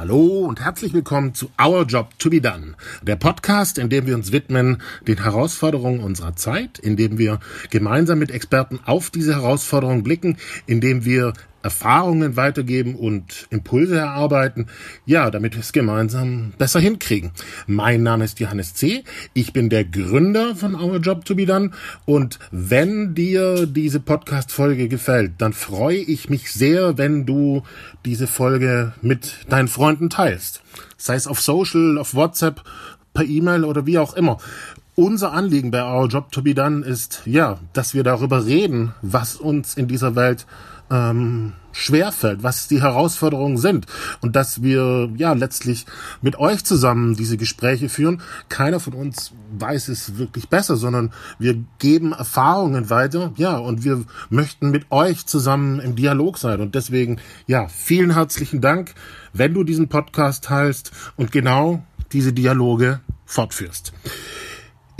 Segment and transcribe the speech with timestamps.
[0.00, 4.14] Hallo und herzlich willkommen zu Our Job to be Done, der Podcast, in dem wir
[4.14, 7.38] uns widmen den Herausforderungen unserer Zeit, in dem wir
[7.68, 14.66] gemeinsam mit Experten auf diese Herausforderungen blicken, in dem wir Erfahrungen weitergeben und Impulse erarbeiten,
[15.06, 17.32] ja, damit wir es gemeinsam besser hinkriegen.
[17.66, 19.04] Mein Name ist Johannes C.
[19.34, 21.70] Ich bin der Gründer von Our Job to be Done
[22.06, 27.62] und wenn dir diese Podcast-Folge gefällt, dann freue ich mich sehr, wenn du
[28.04, 30.62] diese Folge mit deinen Freunden teilst.
[30.96, 32.62] Sei es auf Social, auf WhatsApp,
[33.12, 34.38] per E-Mail oder wie auch immer.
[34.94, 39.36] Unser Anliegen bei Our Job to be Done ist, ja, dass wir darüber reden, was
[39.36, 40.46] uns in dieser Welt
[40.90, 43.86] ähm, schwerfällt, was die Herausforderungen sind
[44.20, 45.86] und dass wir ja letztlich
[46.20, 48.22] mit euch zusammen diese Gespräche führen.
[48.48, 54.04] Keiner von uns weiß es wirklich besser, sondern wir geben Erfahrungen weiter, ja, und wir
[54.30, 58.94] möchten mit euch zusammen im Dialog sein und deswegen ja, vielen herzlichen Dank,
[59.32, 63.92] wenn du diesen Podcast teilst und genau diese Dialoge fortführst.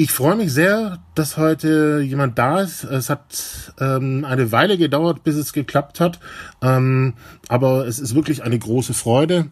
[0.00, 2.84] Ich freue mich sehr, dass heute jemand da ist.
[2.84, 6.18] Es hat ähm, eine Weile gedauert, bis es geklappt hat.
[6.62, 7.16] Ähm,
[7.50, 9.50] aber es ist wirklich eine große Freude.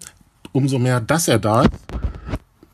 [0.53, 1.71] Umso mehr, dass er da ist.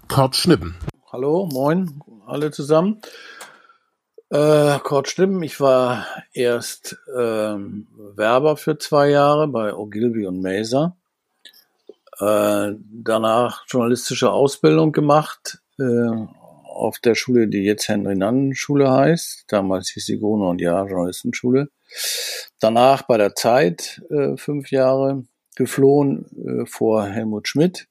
[0.07, 0.77] Kurt Schnippen.
[1.11, 3.01] Hallo, moin, alle zusammen.
[4.31, 10.95] Äh, Kurt Schnippen, ich war erst ähm, Werber für zwei Jahre bei Ogilvy und Maser.
[12.21, 16.29] Äh, danach journalistische Ausbildung gemacht, äh,
[16.75, 19.45] auf der Schule, die jetzt Henry-Nannen-Schule heißt.
[19.49, 21.69] Damals hieß sie Gruner und Jahr Journalistenschule.
[22.61, 25.25] Danach bei der Zeit äh, fünf Jahre
[25.57, 27.87] geflohen äh, vor Helmut Schmidt.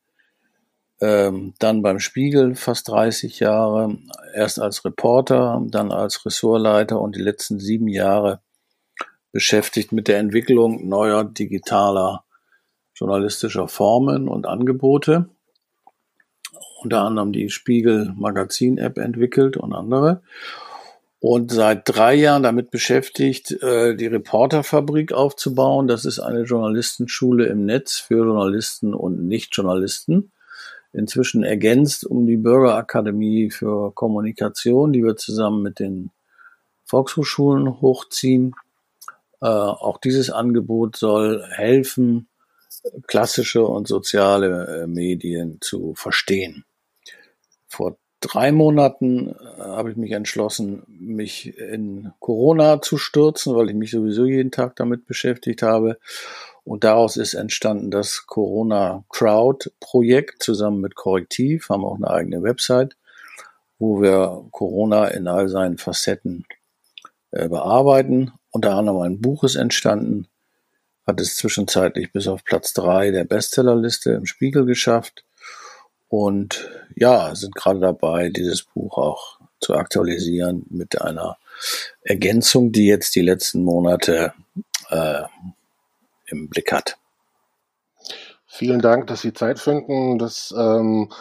[1.02, 3.98] Ähm, dann beim Spiegel fast 30 Jahre,
[4.34, 8.42] erst als Reporter, dann als Ressortleiter und die letzten sieben Jahre
[9.31, 12.24] beschäftigt mit der Entwicklung neuer digitaler
[12.96, 15.29] journalistischer Formen und Angebote
[16.84, 20.22] unter anderem die Spiegel Magazin App entwickelt und andere.
[21.24, 25.88] Und seit drei Jahren damit beschäftigt, äh, die Reporterfabrik aufzubauen.
[25.88, 30.34] Das ist eine Journalistenschule im Netz für Journalisten und Nicht-Journalisten.
[30.92, 36.12] Inzwischen ergänzt um die Bürgerakademie für Kommunikation, die wir zusammen mit den
[36.84, 38.54] Volkshochschulen hochziehen.
[39.42, 42.28] Äh, auch dieses Angebot soll helfen,
[43.08, 46.66] klassische und soziale äh, Medien zu verstehen
[47.73, 53.75] vor drei Monaten äh, habe ich mich entschlossen, mich in Corona zu stürzen, weil ich
[53.75, 55.97] mich sowieso jeden Tag damit beschäftigt habe.
[56.63, 62.41] Und daraus ist entstanden das Corona Crowd Projekt zusammen mit Korrektiv, haben auch eine eigene
[62.41, 62.95] Website,
[63.79, 66.45] wo wir Corona in all seinen Facetten
[67.31, 68.31] äh, bearbeiten.
[68.51, 70.28] Unter anderem ein Buch ist entstanden,
[71.05, 75.25] hat es zwischenzeitlich bis auf Platz drei der Bestsellerliste im Spiegel geschafft
[76.13, 81.38] und ja, sind gerade dabei, dieses Buch auch zu aktualisieren mit einer
[82.03, 84.31] Ergänzung, die jetzt die letzten Monate
[84.91, 85.23] äh,
[86.28, 87.00] im Blick hat.
[88.46, 90.19] Vielen Dank, dass Sie Zeit finden.
[90.19, 91.12] Das ähm,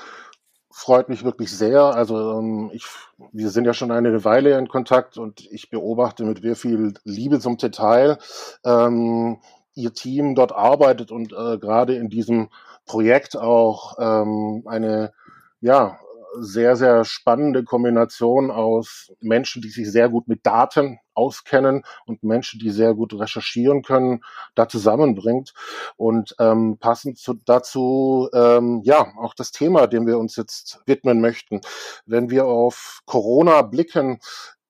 [0.70, 1.84] freut mich wirklich sehr.
[1.84, 2.84] Also ähm, ich,
[3.32, 7.40] wir sind ja schon eine Weile in Kontakt und ich beobachte mit sehr viel Liebe
[7.40, 8.18] zum Detail
[8.62, 9.38] ähm,
[9.74, 12.48] Ihr Team dort arbeitet und äh, gerade in diesem
[12.86, 15.12] Projekt auch ähm, eine
[15.60, 15.98] ja
[16.40, 22.58] sehr, sehr spannende Kombination aus Menschen, die sich sehr gut mit Daten auskennen und Menschen,
[22.58, 24.24] die sehr gut recherchieren können,
[24.54, 25.52] da zusammenbringt.
[25.96, 31.20] Und ähm, passend zu, dazu, ähm, ja, auch das Thema, dem wir uns jetzt widmen
[31.20, 31.60] möchten.
[32.06, 34.20] Wenn wir auf Corona blicken,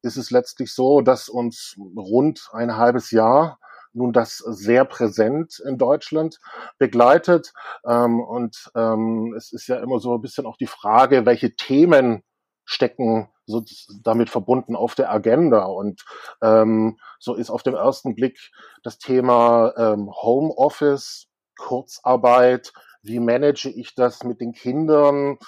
[0.02, 3.60] ist es letztlich so, dass uns rund ein halbes Jahr
[3.92, 6.38] nun das sehr präsent in Deutschland
[6.78, 7.52] begleitet.
[7.86, 12.22] Ähm, und ähm, es ist ja immer so ein bisschen auch die Frage, welche Themen
[12.64, 13.64] stecken so
[14.02, 15.64] damit verbunden auf der Agenda.
[15.64, 16.04] Und
[16.42, 18.38] ähm, so ist auf den ersten Blick
[18.82, 21.28] das Thema ähm, Homeoffice,
[21.58, 22.72] Kurzarbeit,
[23.02, 25.38] wie manage ich das mit den Kindern,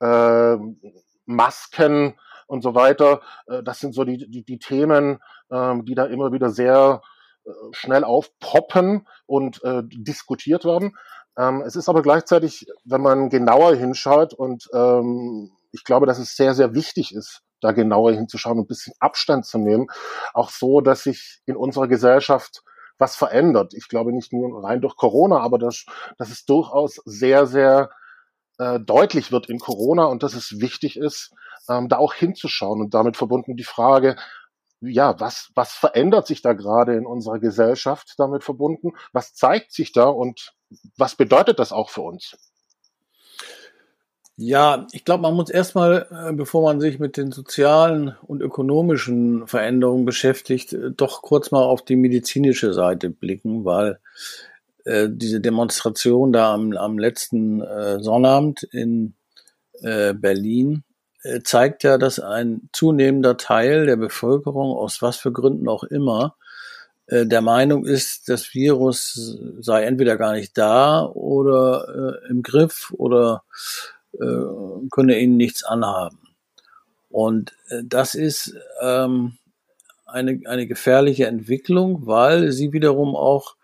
[0.00, 0.56] äh,
[1.26, 3.20] Masken und so weiter.
[3.46, 5.20] Äh, das sind so die, die, die Themen,
[5.50, 7.02] ähm, die da immer wieder sehr
[7.72, 10.96] schnell aufpoppen und äh, diskutiert werden.
[11.36, 16.36] Ähm, es ist aber gleichzeitig, wenn man genauer hinschaut und ähm, ich glaube, dass es
[16.36, 19.86] sehr, sehr wichtig ist, da genauer hinzuschauen und ein bisschen Abstand zu nehmen,
[20.34, 22.62] auch so, dass sich in unserer Gesellschaft
[22.98, 23.72] was verändert.
[23.74, 25.86] Ich glaube nicht nur rein durch Corona, aber dass,
[26.18, 27.90] dass es durchaus sehr, sehr
[28.58, 31.32] äh, deutlich wird in Corona und dass es wichtig ist,
[31.68, 34.16] ähm, da auch hinzuschauen und damit verbunden die Frage,
[34.82, 38.92] ja, was, was verändert sich da gerade in unserer Gesellschaft damit verbunden?
[39.12, 40.54] Was zeigt sich da und
[40.96, 42.36] was bedeutet das auch für uns?
[44.36, 49.46] Ja, ich glaube, man muss erstmal, äh, bevor man sich mit den sozialen und ökonomischen
[49.46, 54.00] Veränderungen beschäftigt, äh, doch kurz mal auf die medizinische Seite blicken, weil
[54.84, 59.14] äh, diese Demonstration da am, am letzten äh, Sonnabend in
[59.82, 60.82] äh, Berlin
[61.44, 66.36] zeigt ja, dass ein zunehmender Teil der Bevölkerung, aus was für Gründen auch immer,
[67.06, 72.92] äh, der Meinung ist, das Virus sei entweder gar nicht da oder äh, im Griff
[72.96, 73.42] oder
[74.14, 74.46] äh,
[74.90, 76.18] könne ihnen nichts anhaben.
[77.10, 79.36] Und äh, das ist ähm,
[80.06, 83.56] eine, eine gefährliche Entwicklung, weil sie wiederum auch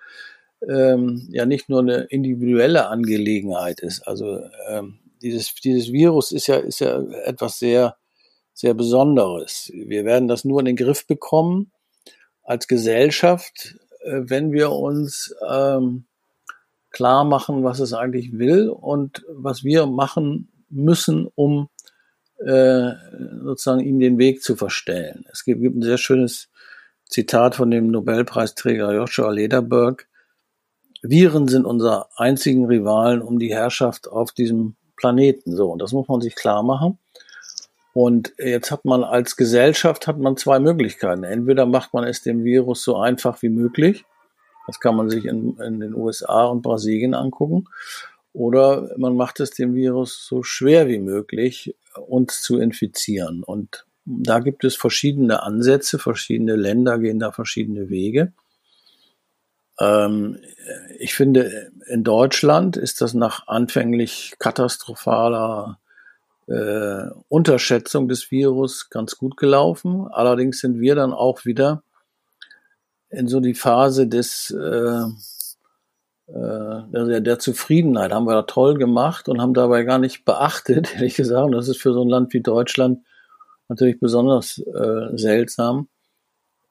[0.69, 4.07] ähm, ja nicht nur eine individuelle Angelegenheit ist.
[4.07, 7.97] Also ähm, dieses, dieses Virus ist ja, ist ja etwas sehr,
[8.53, 9.71] sehr Besonderes.
[9.75, 11.73] Wir werden das nur in den Griff bekommen
[12.43, 16.07] als Gesellschaft, äh, wenn wir uns ähm,
[16.91, 21.69] klar machen, was es eigentlich will und was wir machen müssen, um
[22.39, 22.93] äh,
[23.43, 25.25] sozusagen ihm den Weg zu verstellen.
[25.31, 26.49] Es gibt, gibt ein sehr schönes
[27.05, 30.09] Zitat von dem Nobelpreisträger Joshua Lederberg.
[31.03, 35.57] Viren sind unser einzigen Rivalen um die Herrschaft auf diesem Planeten.
[35.57, 36.99] So, und das muss man sich klar machen.
[37.95, 41.25] Und jetzt hat man als Gesellschaft hat man zwei Möglichkeiten.
[41.25, 44.05] Entweder macht man es dem Virus so einfach wie möglich.
[44.67, 47.65] Das kann man sich in, in den USA und Brasilien angucken.
[48.35, 51.75] Oder man macht es dem Virus so schwer wie möglich,
[52.07, 53.43] uns zu infizieren.
[53.43, 58.33] Und da gibt es verschiedene Ansätze, verschiedene Länder gehen da verschiedene Wege.
[59.81, 60.39] Ähm,
[60.99, 65.79] ich finde, in Deutschland ist das nach anfänglich katastrophaler
[66.47, 70.09] äh, Unterschätzung des Virus ganz gut gelaufen.
[70.11, 71.83] Allerdings sind wir dann auch wieder
[73.11, 75.05] in so die Phase des äh,
[76.29, 80.95] äh, der, der Zufriedenheit haben wir da toll gemacht und haben dabei gar nicht beachtet,
[80.95, 81.47] ehrlich gesagt.
[81.47, 83.01] Und das ist für so ein Land wie Deutschland
[83.69, 85.89] natürlich besonders äh, seltsam,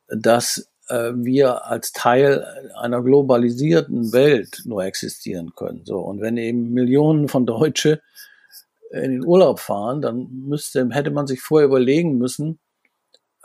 [0.08, 5.82] dass wir als Teil einer globalisierten Welt nur existieren können.
[5.84, 8.02] So und wenn eben Millionen von Deutsche
[8.92, 12.60] in den Urlaub fahren, dann müsste hätte man sich vorher überlegen müssen,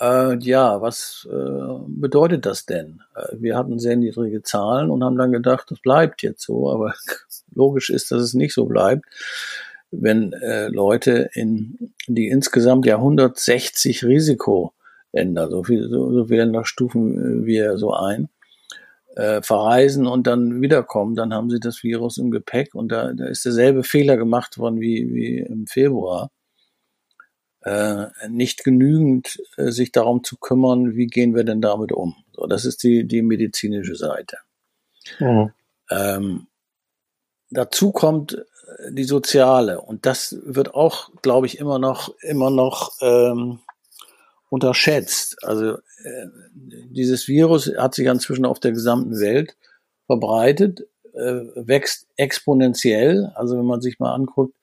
[0.00, 3.02] äh, ja, was äh, bedeutet das denn?
[3.14, 6.94] Äh, wir hatten sehr niedrige Zahlen und haben dann gedacht, das bleibt jetzt so, aber
[7.54, 9.04] logisch ist, dass es nicht so bleibt
[9.92, 14.72] wenn äh, Leute in die insgesamt ja 160 Risiko
[15.12, 18.28] Länder, so, viel, so, so viele Länder stufen wir so ein,
[19.16, 23.26] äh, verreisen und dann wiederkommen, dann haben sie das Virus im Gepäck und da, da
[23.26, 26.30] ist derselbe Fehler gemacht worden wie, wie im Februar.
[27.64, 32.16] Äh, nicht genügend äh, sich darum zu kümmern, wie gehen wir denn damit um.
[32.32, 34.38] So, das ist die, die medizinische Seite.
[35.20, 35.52] Mhm.
[35.90, 36.46] Ähm,
[37.50, 42.96] dazu kommt äh, die soziale und das wird auch, glaube ich, immer noch immer noch
[43.00, 43.60] ähm,
[44.52, 45.42] unterschätzt.
[45.42, 46.26] Also äh,
[46.90, 49.56] dieses Virus hat sich inzwischen auf der gesamten Welt
[50.04, 53.32] verbreitet, äh, wächst exponentiell.
[53.34, 54.54] Also wenn man sich mal anguckt,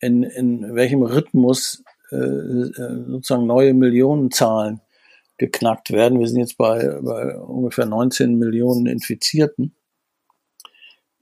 [0.00, 4.82] in, in welchem Rhythmus äh, sozusagen neue Millionenzahlen
[5.38, 6.20] geknackt werden.
[6.20, 9.74] Wir sind jetzt bei, bei ungefähr 19 Millionen Infizierten.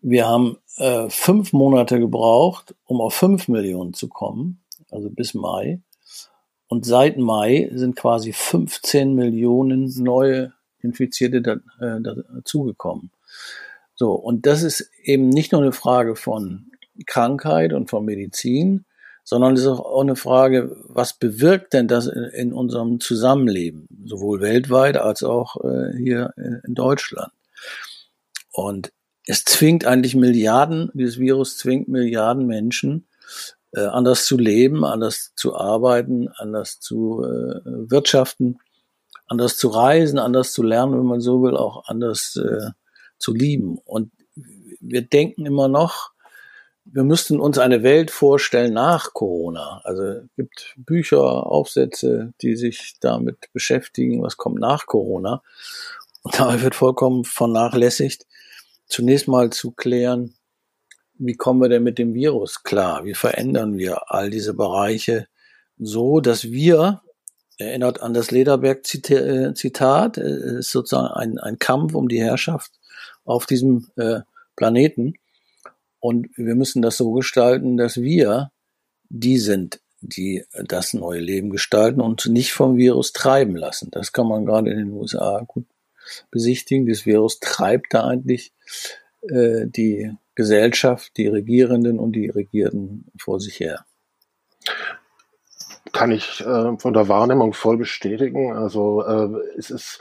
[0.02, 5.80] Wir haben äh, fünf Monate gebraucht, um auf fünf Millionen zu kommen, also bis Mai.
[6.70, 13.10] Und seit Mai sind quasi 15 Millionen neue Infizierte da, äh, dazugekommen.
[13.96, 16.70] So, und das ist eben nicht nur eine Frage von
[17.06, 18.84] Krankheit und von Medizin,
[19.24, 24.40] sondern es ist auch eine Frage, was bewirkt denn das in, in unserem Zusammenleben, sowohl
[24.40, 26.34] weltweit als auch äh, hier
[26.64, 27.32] in Deutschland.
[28.52, 28.92] Und
[29.26, 33.08] es zwingt eigentlich Milliarden, dieses Virus zwingt Milliarden Menschen
[33.72, 38.58] äh, anders zu leben, anders zu arbeiten, anders zu äh, wirtschaften,
[39.26, 42.70] anders zu reisen, anders zu lernen, wenn man so will, auch anders äh,
[43.18, 43.78] zu lieben.
[43.78, 44.10] Und
[44.80, 46.10] wir denken immer noch,
[46.84, 49.80] wir müssten uns eine Welt vorstellen nach Corona.
[49.84, 55.42] Also es gibt Bücher, Aufsätze, die sich damit beschäftigen, was kommt nach Corona.
[56.22, 58.26] Und dabei wird vollkommen vernachlässigt,
[58.86, 60.34] zunächst mal zu klären,
[61.20, 63.04] wie kommen wir denn mit dem Virus klar?
[63.04, 65.28] Wie verändern wir all diese Bereiche
[65.78, 67.02] so, dass wir,
[67.58, 72.72] erinnert an das Lederberg-Zitat, äh, ist sozusagen ein, ein Kampf um die Herrschaft
[73.24, 74.20] auf diesem äh,
[74.56, 75.14] Planeten.
[76.00, 78.50] Und wir müssen das so gestalten, dass wir
[79.10, 83.90] die sind, die das neue Leben gestalten und nicht vom Virus treiben lassen.
[83.90, 85.66] Das kann man gerade in den USA gut
[86.30, 86.86] besichtigen.
[86.86, 88.54] Das Virus treibt da eigentlich
[89.28, 93.84] äh, die Gesellschaft, die Regierenden und die Regierten vor sich her.
[95.92, 98.54] Kann ich äh, von der Wahrnehmung voll bestätigen.
[98.56, 99.28] Also äh,
[99.58, 100.00] es ist,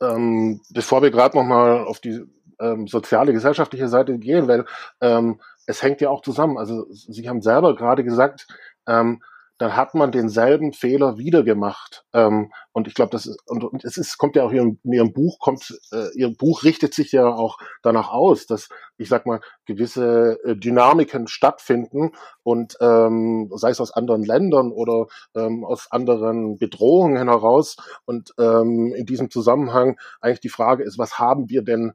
[0.00, 2.22] ähm, bevor wir gerade nochmal auf die
[2.60, 4.66] ähm, soziale, gesellschaftliche Seite gehen, weil
[5.00, 6.56] ähm, es hängt ja auch zusammen.
[6.56, 8.46] Also Sie haben selber gerade gesagt,
[8.86, 9.20] ähm,
[9.58, 12.04] dann hat man denselben Fehler wieder gemacht.
[12.12, 14.92] Ähm, und ich glaube, das ist, und, und, es ist, kommt ja auch in, in
[14.92, 19.26] Ihrem Buch, kommt, äh, Ihr Buch richtet sich ja auch danach aus, dass, ich sag
[19.26, 25.06] mal, gewisse äh, Dynamiken stattfinden und ähm, sei es aus anderen Ländern oder
[25.36, 27.76] ähm, aus anderen Bedrohungen heraus.
[28.06, 31.92] Und ähm, in diesem Zusammenhang eigentlich die Frage ist, was haben wir denn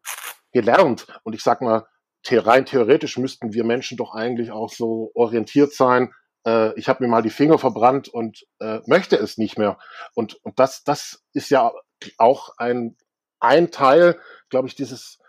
[0.53, 1.07] gelernt?
[1.23, 1.85] Und ich sag mal,
[2.31, 6.11] rein theoretisch müssten wir Menschen doch eigentlich auch so orientiert sein,
[6.45, 9.77] äh, ich habe mir mal die Finger verbrannt und äh, möchte es nicht mehr.
[10.13, 11.71] Und, und das, das ist ja
[12.17, 12.95] auch ein,
[13.39, 14.19] ein Teil,
[14.49, 15.19] glaube ich, dieses,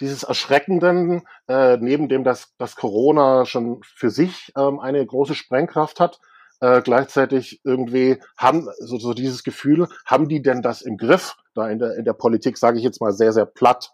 [0.00, 6.00] dieses Erschreckenden, äh, neben dem, dass, dass Corona schon für sich ähm, eine große Sprengkraft
[6.00, 6.20] hat,
[6.60, 11.36] äh, gleichzeitig irgendwie haben so, so dieses Gefühl, haben die denn das im Griff?
[11.54, 13.92] Da in der, in der Politik sage ich jetzt mal sehr, sehr platt.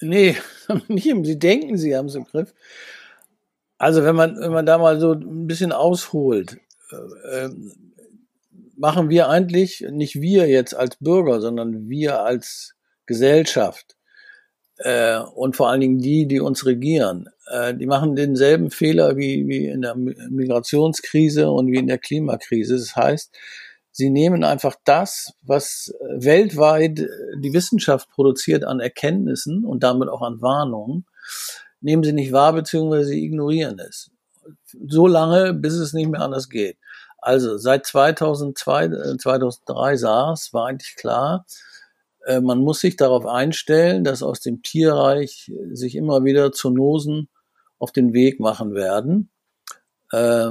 [0.00, 0.36] Nee,
[0.88, 2.54] nicht, sie denken, sie haben es im Griff.
[3.78, 6.58] Also wenn man, wenn man da mal so ein bisschen ausholt,
[7.30, 7.48] äh,
[8.76, 12.74] machen wir eigentlich, nicht wir jetzt als Bürger, sondern wir als
[13.06, 13.96] Gesellschaft
[14.78, 19.46] äh, und vor allen Dingen die, die uns regieren, äh, die machen denselben Fehler wie,
[19.46, 22.76] wie in der Migrationskrise und wie in der Klimakrise.
[22.76, 23.36] Das heißt,
[23.90, 27.06] sie nehmen einfach das, was weltweit
[27.38, 31.06] die Wissenschaft produziert an Erkenntnissen und damit auch an Warnungen,
[31.84, 34.10] nehmen sie nicht wahr, beziehungsweise sie ignorieren es.
[34.88, 36.78] So lange, bis es nicht mehr anders geht.
[37.18, 41.46] Also seit 2002, 2003 äh, SARS war eigentlich klar,
[42.26, 47.28] äh, man muss sich darauf einstellen, dass aus dem Tierreich sich immer wieder Zoonosen
[47.78, 49.30] auf den Weg machen werden.
[50.10, 50.50] Äh,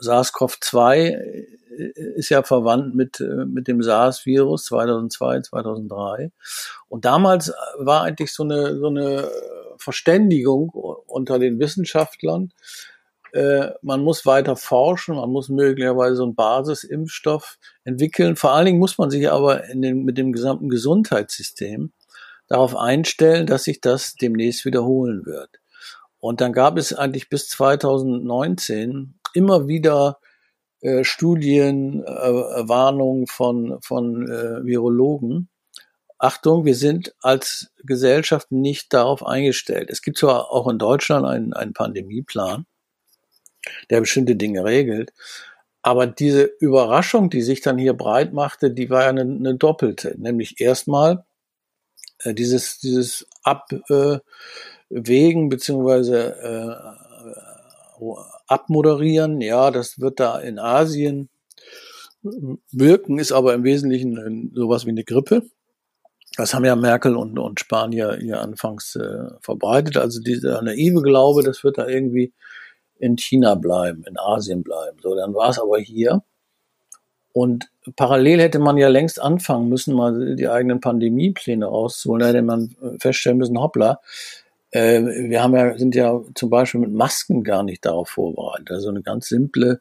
[0.00, 6.32] SARS-CoV-2 ist ja verwandt mit, mit dem SARS-Virus 2002, 2003.
[6.88, 9.28] Und damals war eigentlich so eine, so eine
[9.78, 12.52] Verständigung unter den Wissenschaftlern.
[13.32, 18.36] Äh, man muss weiter forschen, man muss möglicherweise einen Basisimpfstoff entwickeln.
[18.36, 21.92] Vor allen Dingen muss man sich aber den, mit dem gesamten Gesundheitssystem
[22.48, 25.50] darauf einstellen, dass sich das demnächst wiederholen wird.
[26.18, 30.18] Und dann gab es eigentlich bis 2019 immer wieder
[30.80, 35.48] äh, Studien, äh, Warnungen von, von äh, Virologen,
[36.18, 39.90] Achtung, wir sind als Gesellschaft nicht darauf eingestellt.
[39.90, 42.64] Es gibt zwar auch in Deutschland einen, einen Pandemieplan,
[43.90, 45.12] der bestimmte Dinge regelt,
[45.82, 50.14] aber diese Überraschung, die sich dann hier breit machte, die war ja eine, eine doppelte.
[50.18, 51.24] Nämlich erstmal
[52.20, 54.22] äh, dieses, dieses Abwägen
[55.46, 56.96] äh, beziehungsweise
[58.46, 59.40] abmoderieren.
[59.40, 61.28] Ja, das wird da in Asien
[62.72, 65.42] wirken, ist aber im Wesentlichen sowas wie eine Grippe.
[66.36, 69.96] Das haben ja Merkel und, und Spanier hier anfangs äh, verbreitet.
[69.96, 72.32] Also dieser naive Glaube, das wird da irgendwie
[72.98, 74.98] in China bleiben, in Asien bleiben.
[75.02, 76.22] So, dann war es aber hier.
[77.32, 82.26] Und parallel hätte man ja längst anfangen müssen, mal die eigenen Pandemiepläne rauszuholen.
[82.26, 84.00] Hätte man feststellen müssen, hoppla,
[84.76, 88.70] äh, wir haben ja, sind ja zum Beispiel mit Masken gar nicht darauf vorbereitet.
[88.70, 89.80] Also eine ganz simple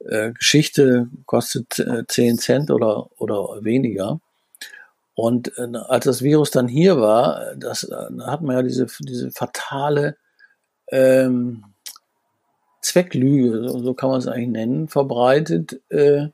[0.00, 4.20] äh, Geschichte kostet äh, 10 Cent oder, oder weniger.
[5.14, 9.30] Und äh, als das Virus dann hier war, das äh, hat man ja diese, diese
[9.30, 10.16] fatale
[10.88, 11.64] ähm,
[12.82, 15.80] Zwecklüge, so, so kann man es eigentlich nennen, verbreitet.
[15.88, 16.28] Äh,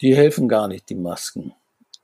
[0.00, 1.54] die helfen gar nicht, die Masken.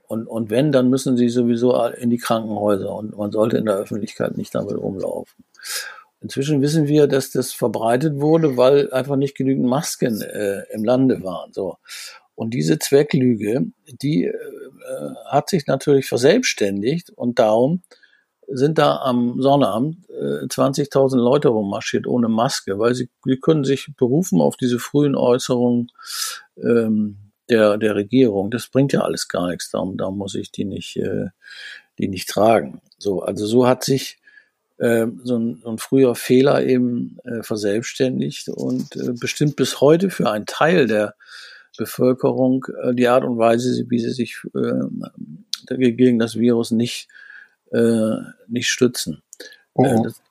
[0.08, 3.76] Und, und wenn, dann müssen sie sowieso in die Krankenhäuser und man sollte in der
[3.76, 5.44] Öffentlichkeit nicht damit rumlaufen.
[6.20, 11.22] Inzwischen wissen wir, dass das verbreitet wurde, weil einfach nicht genügend Masken äh, im Lande
[11.22, 11.52] waren.
[11.52, 11.76] So.
[12.34, 13.66] Und diese Zwecklüge,
[14.00, 14.34] die äh,
[15.26, 17.82] hat sich natürlich verselbstständigt und darum
[18.48, 23.88] sind da am Sonnabend äh, 20.000 Leute rummarschiert ohne Maske, weil sie, sie können sich
[23.96, 25.90] berufen auf diese frühen Äußerungen
[26.62, 28.50] ähm, der, der Regierung.
[28.50, 31.26] Das bringt ja alles gar nichts, darum, darum muss ich die nicht, äh,
[31.98, 32.80] die nicht tragen.
[32.98, 34.18] So, also so hat sich
[34.78, 40.10] äh, so, ein, so ein früher Fehler eben äh, verselbstständigt und äh, bestimmt bis heute
[40.10, 41.14] für einen Teil der
[41.78, 47.08] Bevölkerung äh, die Art und Weise, wie sie sich äh, gegen das Virus nicht,
[47.72, 48.16] äh,
[48.48, 49.22] nicht stützen.
[49.74, 49.84] Oh.
[49.84, 50.22] Äh, das,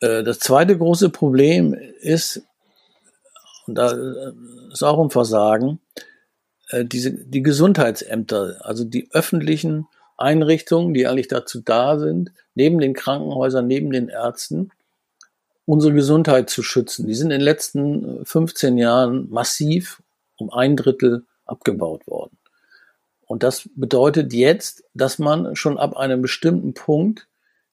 [0.00, 2.42] äh, das zweite große Problem ist,
[3.66, 4.32] und da äh,
[4.72, 5.80] ist auch ein Versagen,
[6.84, 9.86] diese, die Gesundheitsämter, also die öffentlichen
[10.16, 14.70] Einrichtungen, die eigentlich dazu da sind, neben den Krankenhäusern, neben den Ärzten,
[15.64, 17.06] unsere Gesundheit zu schützen.
[17.06, 20.02] Die sind in den letzten 15 Jahren massiv
[20.36, 22.36] um ein Drittel abgebaut worden.
[23.26, 27.28] Und das bedeutet jetzt, dass man schon ab einem bestimmten Punkt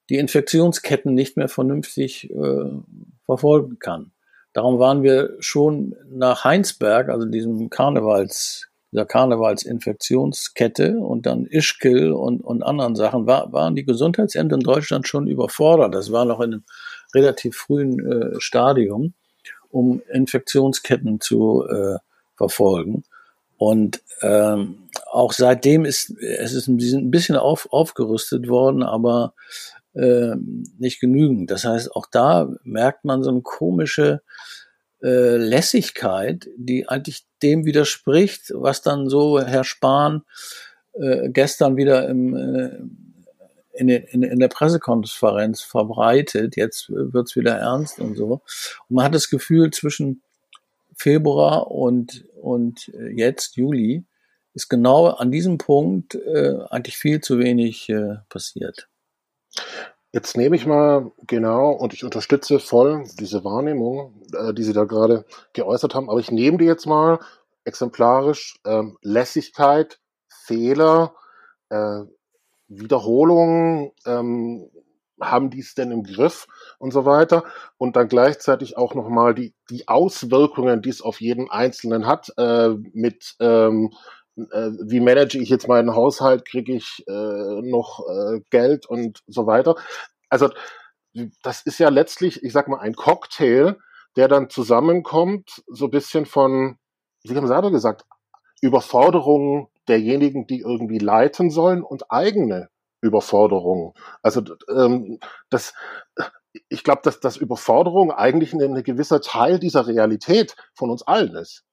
[0.09, 2.71] die Infektionsketten nicht mehr vernünftig äh,
[3.25, 4.11] verfolgen kann.
[4.53, 12.41] Darum waren wir schon nach Heinsberg, also diesem Karnevals, dieser Karnevalsinfektionskette und dann Ischgl und,
[12.41, 15.93] und anderen Sachen, war, waren die Gesundheitsämter in Deutschland schon überfordert.
[15.93, 16.63] Das war noch in einem
[17.13, 19.13] relativ frühen äh, Stadium,
[19.69, 21.98] um Infektionsketten zu äh,
[22.36, 23.03] verfolgen.
[23.58, 29.34] Und ähm, auch seitdem ist es ist ein bisschen auf, aufgerüstet worden, aber
[29.93, 30.36] äh,
[30.77, 31.51] nicht genügend.
[31.51, 34.22] Das heißt, auch da merkt man so eine komische
[35.01, 40.23] äh, Lässigkeit, die eigentlich dem widerspricht, was dann so Herr Spahn
[40.93, 42.79] äh, gestern wieder im, äh,
[43.73, 46.55] in, in, in der Pressekonferenz verbreitet.
[46.55, 48.41] Jetzt wird's wieder ernst und so.
[48.87, 50.21] Und man hat das Gefühl, zwischen
[50.95, 54.03] Februar und, und jetzt, Juli,
[54.53, 58.89] ist genau an diesem Punkt äh, eigentlich viel zu wenig äh, passiert.
[60.11, 64.85] Jetzt nehme ich mal genau und ich unterstütze voll diese Wahrnehmung, äh, die Sie da
[64.85, 65.23] gerade
[65.53, 67.19] geäußert haben, aber ich nehme die jetzt mal
[67.63, 71.13] exemplarisch ähm, Lässigkeit, Fehler,
[71.69, 72.01] äh,
[72.67, 74.69] Wiederholungen, ähm,
[75.21, 76.47] haben die es denn im Griff
[76.79, 77.43] und so weiter?
[77.77, 82.69] Und dann gleichzeitig auch nochmal die, die Auswirkungen, die es auf jeden Einzelnen hat, äh,
[82.93, 83.91] mit ähm,
[84.51, 89.46] äh, wie manage ich jetzt meinen Haushalt, kriege ich äh, noch äh, Geld und so
[89.48, 89.75] weiter.
[90.29, 90.50] Also
[91.43, 93.77] das ist ja letztlich, ich sag mal, ein Cocktail,
[94.15, 96.77] der dann zusammenkommt, so ein bisschen von,
[97.24, 98.05] Sie haben selber gesagt,
[98.62, 102.69] Überforderungen derjenigen, die irgendwie leiten sollen und eigene
[103.02, 103.93] Überforderungen.
[104.21, 105.73] Also ähm, das,
[106.67, 111.36] ich glaube, dass, dass Überforderung eigentlich ein, ein gewisser Teil dieser Realität von uns allen
[111.36, 111.63] ist.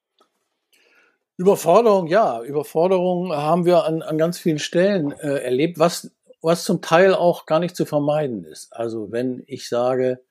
[1.37, 2.42] Überforderung, ja.
[2.42, 7.46] Überforderung haben wir an, an ganz vielen Stellen äh, erlebt, was, was zum Teil auch
[7.46, 8.72] gar nicht zu vermeiden ist.
[8.72, 10.22] Also wenn ich sage,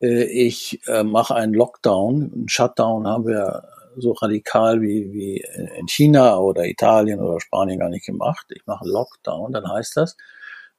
[0.00, 3.64] äh, ich äh, mache einen Lockdown, einen Shutdown haben wir
[3.96, 5.44] so radikal wie, wie
[5.78, 8.46] in China oder Italien oder Spanien gar nicht gemacht.
[8.50, 10.16] Ich mache einen Lockdown, dann heißt das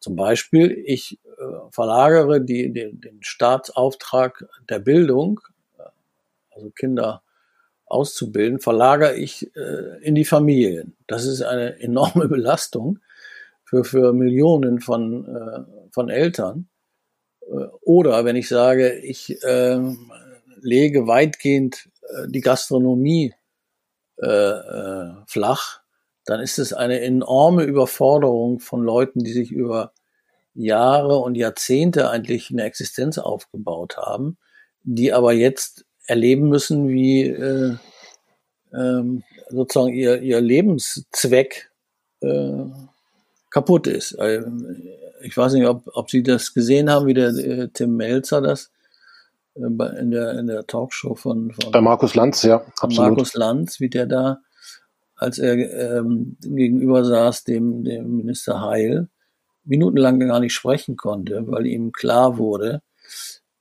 [0.01, 5.39] zum Beispiel, ich äh, verlagere die, die, den Staatsauftrag der Bildung,
[5.77, 5.83] äh,
[6.49, 7.21] also Kinder
[7.91, 10.95] auszubilden, verlagere ich äh, in die Familien.
[11.07, 12.99] Das ist eine enorme Belastung
[13.63, 16.69] für, für Millionen von, äh, von Eltern.
[17.41, 19.79] Äh, oder wenn ich sage, ich äh,
[20.61, 23.33] lege weitgehend äh, die Gastronomie
[24.17, 24.53] äh,
[25.27, 25.81] flach,
[26.25, 29.93] dann ist es eine enorme Überforderung von Leuten, die sich über
[30.53, 34.37] Jahre und Jahrzehnte eigentlich eine Existenz aufgebaut haben,
[34.83, 37.75] die aber jetzt erleben müssen, wie äh,
[38.73, 41.71] ähm, sozusagen ihr, ihr Lebenszweck
[42.19, 42.65] äh,
[43.49, 44.11] kaputt ist.
[44.19, 44.43] Äh,
[45.21, 48.71] ich weiß nicht, ob, ob Sie das gesehen haben, wie der äh, Tim Melzer das
[49.55, 52.97] äh, in, der, in der Talkshow von, von Bei Markus Lanz, ja, absolut.
[52.97, 54.39] Markus Lanz, wie der da,
[55.15, 59.07] als er ähm, gegenüber saß, dem, dem Minister Heil,
[59.63, 62.81] minutenlang gar nicht sprechen konnte, weil ihm klar wurde,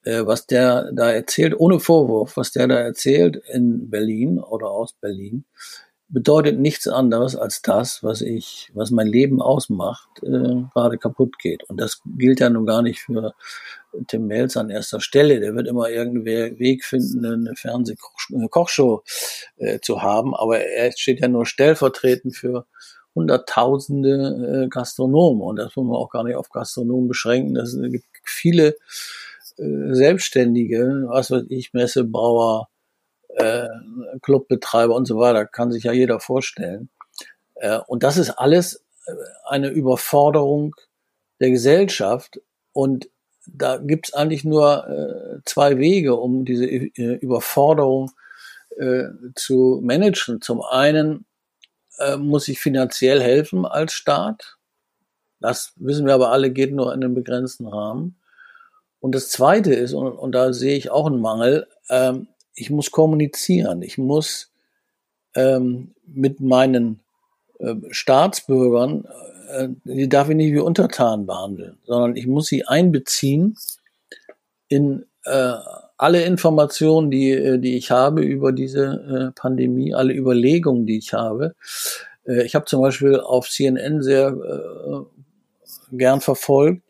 [0.05, 4.95] äh, was der da erzählt, ohne Vorwurf, was der da erzählt in Berlin oder aus
[4.95, 5.45] Berlin,
[6.11, 11.63] bedeutet nichts anderes als das, was ich, was mein Leben ausmacht, äh, gerade kaputt geht.
[11.65, 13.35] Und das gilt ja nun gar nicht für
[14.09, 15.41] Tim Melz an erster Stelle.
[15.41, 19.03] Der wird immer irgendeinen Weg finden, eine Fernsehkochshow
[19.57, 20.35] äh, zu haben.
[20.35, 22.67] Aber er steht ja nur stellvertretend für
[23.15, 25.43] Hunderttausende äh, Gastronomen.
[25.43, 27.55] Und das muss man auch gar nicht auf Gastronomen beschränken.
[27.55, 28.75] Das gibt viele äh,
[29.61, 32.69] Selbstständige, was weiß ich, Messebauer,
[33.37, 33.69] äh,
[34.23, 36.91] Clubbetreiber und so weiter, kann sich ja jeder vorstellen.
[37.57, 39.13] Äh, und das ist alles äh,
[39.45, 40.75] eine Überforderung
[41.41, 42.41] der Gesellschaft
[42.73, 43.09] und
[43.47, 48.11] da gibt's eigentlich nur äh, zwei Wege, um diese äh, Überforderung
[48.77, 50.41] äh, zu managen.
[50.41, 51.25] Zum einen
[51.99, 54.57] äh, muss ich finanziell helfen als Staat.
[55.41, 58.20] Das wissen wir aber alle, geht nur in einem begrenzten Rahmen.
[59.01, 62.91] Und das Zweite ist, und, und da sehe ich auch einen Mangel, ähm, ich muss
[62.91, 63.83] kommunizieren.
[63.83, 64.53] Ich muss
[65.35, 67.01] ähm, mit meinen
[67.59, 69.07] äh, Staatsbürgern,
[69.51, 73.57] äh, die darf ich nicht wie Untertan behandeln, sondern ich muss sie einbeziehen
[74.69, 75.55] in äh,
[75.97, 81.13] alle Informationen, die, äh, die ich habe über diese äh, Pandemie, alle Überlegungen, die ich
[81.13, 81.55] habe.
[82.27, 84.37] Äh, ich habe zum Beispiel auf CNN sehr
[85.93, 86.83] gern verfolgt,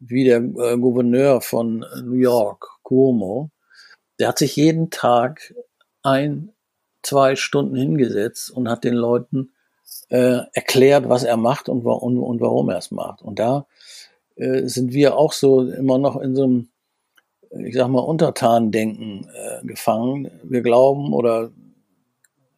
[0.00, 3.50] wie der äh, Gouverneur von New York, Cuomo,
[4.18, 5.54] der hat sich jeden Tag
[6.02, 6.52] ein,
[7.02, 9.52] zwei Stunden hingesetzt und hat den Leuten
[10.08, 13.22] äh, erklärt, was er macht und, und, und warum er es macht.
[13.22, 13.66] Und da
[14.36, 16.68] äh, sind wir auch so immer noch in so einem,
[17.50, 20.30] ich sag mal, Untertanendenken äh, gefangen.
[20.42, 21.50] Wir glauben oder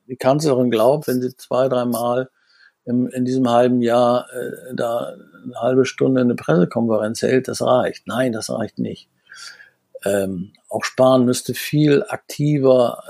[0.07, 2.31] die Kanzlerin glaubt, wenn sie zwei, dreimal
[2.85, 5.15] im, in diesem halben Jahr äh, da
[5.45, 8.07] eine halbe Stunde eine Pressekonferenz hält, das reicht.
[8.07, 9.09] Nein, das reicht nicht.
[10.05, 13.03] Ähm, auch Spahn müsste viel aktiver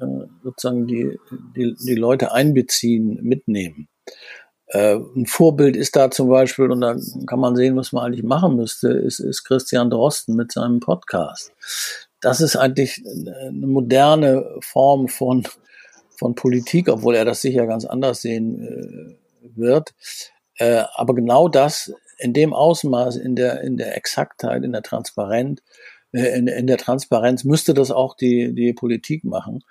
[0.00, 0.04] äh,
[0.42, 1.18] sozusagen die,
[1.56, 3.88] die, die Leute einbeziehen, mitnehmen.
[4.66, 6.96] Äh, ein Vorbild ist da zum Beispiel, und da
[7.26, 11.52] kann man sehen, was man eigentlich machen müsste, ist, ist Christian Drosten mit seinem Podcast.
[12.20, 15.44] Das ist eigentlich eine moderne Form von,
[16.20, 19.94] von Politik, obwohl er das sicher ganz anders sehen äh, wird.
[20.56, 25.62] Äh, aber genau das in dem Ausmaß, in der, in der Exaktheit, in der Transparenz,
[26.12, 29.64] äh, in, in der Transparenz müsste das auch die, die Politik machen,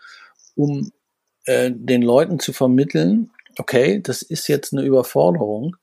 [0.56, 0.92] um
[1.46, 5.76] äh, den Leuten zu vermitteln, okay, das ist jetzt eine Überforderung,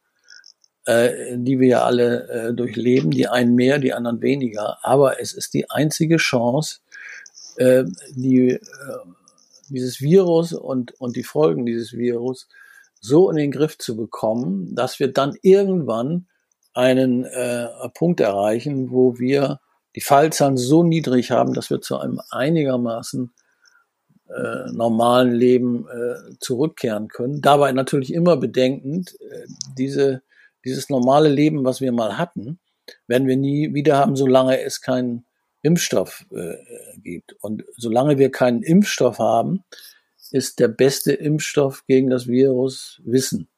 [0.85, 5.33] äh, die wir ja alle äh, durchleben, die einen mehr, die anderen weniger, aber es
[5.33, 6.81] ist die einzige Chance,
[7.57, 8.61] äh, die, äh,
[9.69, 12.49] dieses Virus und, und die Folgen dieses Virus
[13.01, 16.27] so in den Griff zu bekommen, dass wir dann irgendwann
[16.75, 19.61] einen äh, Punkt erreichen, wo wir
[19.95, 23.33] die Fallzahlen so niedrig haben, dass wir zu einem einigermaßen
[24.29, 27.41] äh, normalen Leben äh, zurückkehren können.
[27.41, 29.47] Dabei natürlich immer bedenkend, äh,
[29.79, 30.23] diese,
[30.65, 32.59] dieses normale Leben, was wir mal hatten,
[33.07, 35.25] werden wir nie wieder haben, solange es keinen
[35.67, 36.55] Impfstoff äh,
[36.99, 37.35] gibt.
[37.41, 39.65] Und solange wir keinen Impfstoff haben,
[40.31, 43.49] ist der beste Impfstoff gegen das Virus Wissen.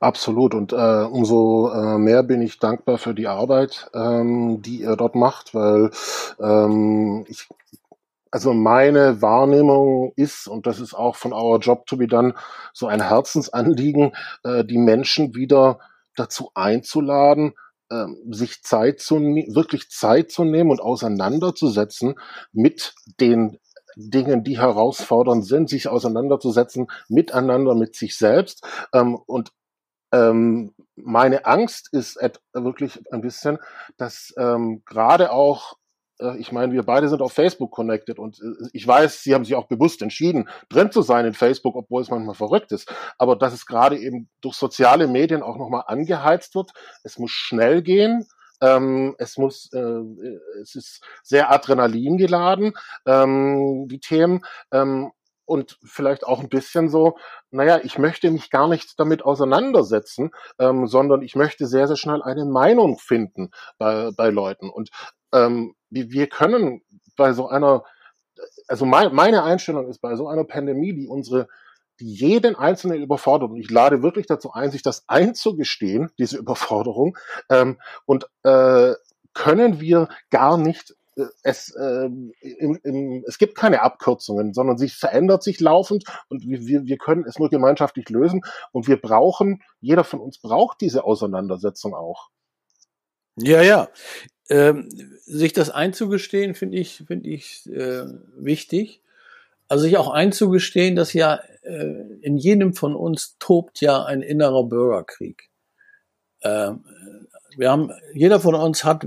[0.00, 0.54] Absolut.
[0.54, 5.14] Und äh, umso äh, mehr bin ich dankbar für die Arbeit, ähm, die ihr dort
[5.14, 5.90] macht, weil
[6.40, 7.48] ähm, ich
[8.32, 12.34] also meine Wahrnehmung ist, und das ist auch von Our Job to be Done
[12.72, 15.78] so ein Herzensanliegen, äh, die Menschen wieder
[16.16, 17.52] dazu einzuladen,
[18.30, 22.14] sich Zeit zu wirklich Zeit zu nehmen und auseinanderzusetzen
[22.52, 23.58] mit den
[23.96, 28.66] Dingen, die herausfordernd sind, sich auseinanderzusetzen miteinander, mit sich selbst.
[28.92, 29.52] Ähm, und
[30.12, 32.18] ähm, meine Angst ist
[32.52, 33.58] wirklich ein bisschen,
[33.96, 35.76] dass ähm, gerade auch
[36.38, 39.54] ich meine, wir beide sind auf Facebook connected und äh, ich weiß, Sie haben sich
[39.54, 42.92] auch bewusst entschieden, drin zu sein in Facebook, obwohl es manchmal verrückt ist.
[43.18, 47.82] Aber dass es gerade eben durch soziale Medien auch nochmal angeheizt wird, es muss schnell
[47.82, 48.26] gehen.
[48.60, 50.02] Ähm, es muss, äh,
[50.60, 52.74] es ist sehr Adrenalin geladen,
[53.06, 54.44] ähm, die Themen.
[54.70, 55.10] Ähm,
[55.44, 57.18] und vielleicht auch ein bisschen so,
[57.50, 62.22] naja, ich möchte mich gar nicht damit auseinandersetzen, ähm, sondern ich möchte sehr, sehr schnell
[62.22, 64.70] eine Meinung finden bei, bei Leuten.
[64.70, 64.90] Und
[65.32, 66.82] ähm, wir können
[67.16, 67.84] bei so einer,
[68.66, 71.48] also mein, meine Einstellung ist bei so einer Pandemie, die unsere,
[72.00, 77.18] die jeden Einzelnen überfordert, und ich lade wirklich dazu ein, sich das einzugestehen, diese Überforderung,
[77.50, 78.94] ähm, und äh,
[79.34, 82.08] können wir gar nicht äh, es, äh,
[82.40, 87.24] im, im, es gibt keine Abkürzungen, sondern sich verändert sich laufend und wir, wir können
[87.26, 92.30] es nur gemeinschaftlich lösen und wir brauchen, jeder von uns braucht diese Auseinandersetzung auch.
[93.36, 93.88] Ja, ja
[94.52, 94.88] ähm,
[95.24, 98.04] sich das einzugestehen, finde ich, finde ich äh,
[98.36, 99.02] wichtig.
[99.68, 104.64] Also sich auch einzugestehen, dass ja äh, in jedem von uns tobt ja ein innerer
[104.64, 105.48] Bürgerkrieg.
[106.42, 106.84] Ähm,
[107.56, 109.06] wir haben, jeder von uns hat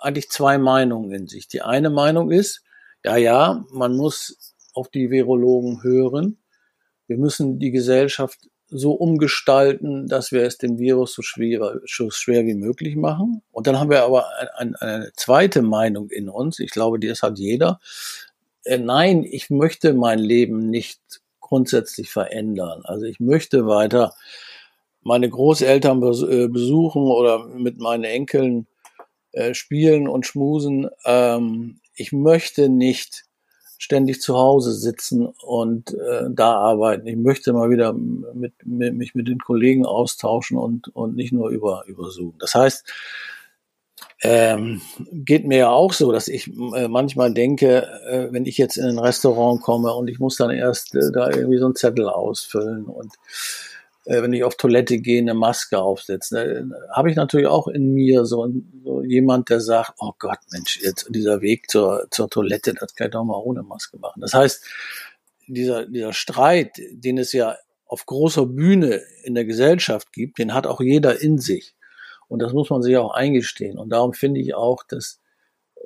[0.00, 1.46] eigentlich zwei Meinungen in sich.
[1.46, 2.64] Die eine Meinung ist,
[3.04, 6.38] ja, ja, man muss auf die Virologen hören.
[7.06, 12.46] Wir müssen die Gesellschaft so umgestalten, dass wir es dem Virus so schwer, so schwer
[12.46, 13.42] wie möglich machen.
[13.52, 16.58] Und dann haben wir aber ein, eine zweite Meinung in uns.
[16.58, 17.80] Ich glaube, das hat jeder.
[18.64, 21.00] Äh, nein, ich möchte mein Leben nicht
[21.40, 22.82] grundsätzlich verändern.
[22.84, 24.14] Also ich möchte weiter
[25.02, 28.66] meine Großeltern äh, besuchen oder mit meinen Enkeln
[29.32, 30.88] äh, spielen und schmusen.
[31.04, 33.24] Ähm, ich möchte nicht
[33.80, 37.06] ständig zu Hause sitzen und äh, da arbeiten.
[37.06, 41.48] Ich möchte mal wieder mit, mit, mich mit den Kollegen austauschen und, und nicht nur
[41.48, 42.34] über, über Zoom.
[42.38, 42.92] Das heißt,
[44.22, 48.76] ähm, geht mir ja auch so, dass ich äh, manchmal denke, äh, wenn ich jetzt
[48.76, 52.06] in ein Restaurant komme und ich muss dann erst äh, da irgendwie so einen Zettel
[52.06, 53.14] ausfüllen und
[54.10, 56.70] wenn ich auf Toilette gehe, eine Maske aufsetzen.
[56.70, 60.80] Da habe ich natürlich auch in mir so, so, jemand, der sagt, oh Gott, Mensch,
[60.82, 64.20] jetzt dieser Weg zur, zur Toilette, das kann ich doch mal ohne Maske machen.
[64.20, 64.64] Das heißt,
[65.46, 70.66] dieser, dieser Streit, den es ja auf großer Bühne in der Gesellschaft gibt, den hat
[70.66, 71.76] auch jeder in sich.
[72.28, 73.78] Und das muss man sich auch eingestehen.
[73.78, 75.20] Und darum finde ich auch, dass,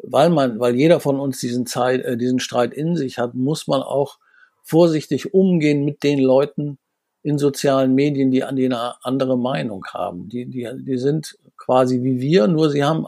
[0.02, 3.66] weil man, weil jeder von uns diesen Zeit, äh, diesen Streit in sich hat, muss
[3.66, 4.18] man auch
[4.62, 6.78] vorsichtig umgehen mit den Leuten
[7.24, 10.28] in sozialen Medien, die die eine andere Meinung haben.
[10.28, 13.06] Die, die, die sind quasi wie wir, nur sie haben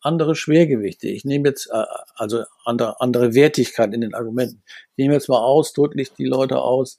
[0.00, 1.08] andere Schwergewichte.
[1.08, 1.84] Ich nehme jetzt äh,
[2.14, 4.62] also andere, andere Wertigkeit in den Argumenten.
[4.66, 6.98] Ich nehme jetzt mal ausdrücklich die Leute aus,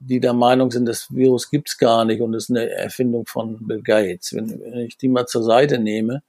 [0.00, 3.82] die der Meinung sind, das Virus gibt's gar nicht und ist eine Erfindung von Bill
[3.82, 4.34] Gates.
[4.34, 6.22] Wenn, wenn ich die mal zur Seite nehme,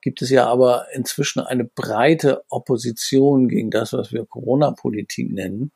[0.00, 5.72] gibt es ja aber inzwischen eine breite Opposition gegen das, was wir Corona-Politik nennen.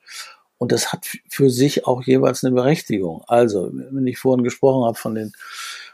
[0.63, 3.25] Und das hat für sich auch jeweils eine Berechtigung.
[3.27, 5.33] Also, wenn ich vorhin gesprochen habe von den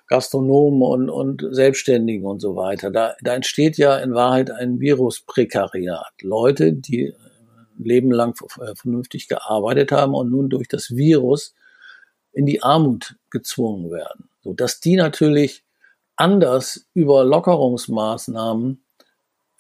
[0.08, 2.90] Gastronomen und, und Selbstständigen und so weiter.
[2.90, 6.12] Da, da entsteht ja in Wahrheit ein Virusprekariat.
[6.20, 7.14] Leute, die
[7.78, 8.34] Leben lang
[8.74, 11.54] vernünftig gearbeitet haben und nun durch das Virus
[12.32, 14.28] in die Armut gezwungen werden.
[14.42, 15.64] So dass die natürlich
[16.14, 18.84] anders über Lockerungsmaßnahmen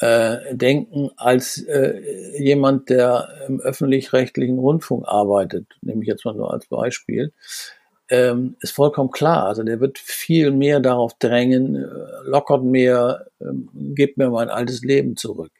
[0.00, 6.52] äh, denken als äh, jemand, der im öffentlich-rechtlichen Rundfunk arbeitet, nehme ich jetzt mal nur
[6.52, 7.32] als Beispiel
[8.08, 9.46] ähm, ist vollkommen klar.
[9.46, 11.88] Also der wird viel mehr darauf drängen, äh,
[12.24, 15.52] lockert mehr, ähm, gibt mir mein altes Leben zurück.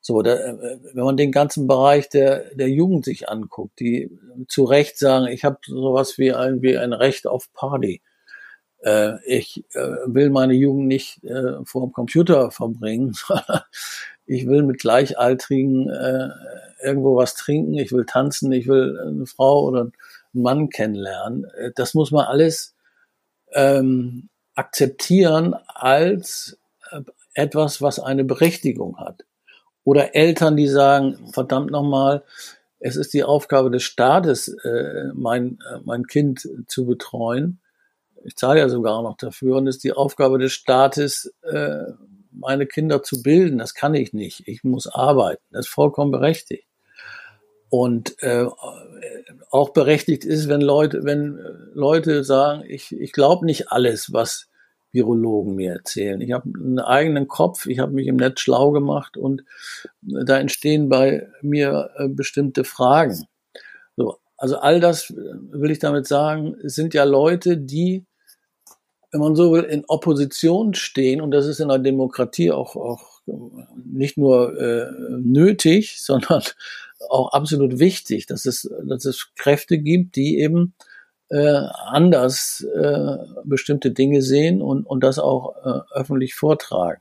[0.00, 4.10] So, da, äh, wenn man den ganzen Bereich der, der Jugend sich anguckt, die
[4.48, 8.02] zu Recht sagen, ich habe sowas wie ein, wie ein Recht auf Party.
[8.84, 13.14] Äh, ich äh, will meine Jugend nicht äh, vor dem Computer verbringen,
[14.26, 16.28] ich will mit Gleichaltrigen äh,
[16.82, 19.90] irgendwo was trinken, ich will tanzen, ich will eine Frau oder
[20.32, 21.44] Mann kennenlernen.
[21.56, 22.74] Äh, das muss man alles
[23.52, 26.58] ähm, akzeptieren als
[26.90, 27.00] äh,
[27.32, 29.24] etwas, was eine Berechtigung hat.
[29.84, 32.22] Oder Eltern, die sagen, verdammt nochmal,
[32.80, 37.60] es ist die Aufgabe des Staates, äh, mein, mein Kind zu betreuen.
[38.24, 41.84] Ich zahle ja sogar noch dafür und es ist die Aufgabe des Staates, äh,
[42.32, 43.58] meine Kinder zu bilden.
[43.58, 44.48] Das kann ich nicht.
[44.48, 45.42] Ich muss arbeiten.
[45.50, 46.66] Das ist vollkommen berechtigt.
[47.68, 48.46] Und äh,
[49.50, 51.38] auch berechtigt ist, wenn Leute, wenn
[51.74, 54.48] Leute sagen, ich, ich glaube nicht alles, was
[54.94, 56.20] Virologen mir erzählen.
[56.20, 59.44] Ich habe einen eigenen Kopf, ich habe mich im Netz schlau gemacht und
[60.02, 63.26] da entstehen bei mir äh, bestimmte Fragen.
[63.96, 68.06] So, also all das will ich damit sagen, sind ja Leute, die,
[69.14, 73.20] wenn man so will, in Opposition stehen und das ist in einer Demokratie auch, auch
[73.84, 76.42] nicht nur äh, nötig, sondern
[77.08, 80.74] auch absolut wichtig, dass es, dass es Kräfte gibt, die eben
[81.28, 87.00] äh, anders äh, bestimmte Dinge sehen und, und das auch äh, öffentlich vortragen.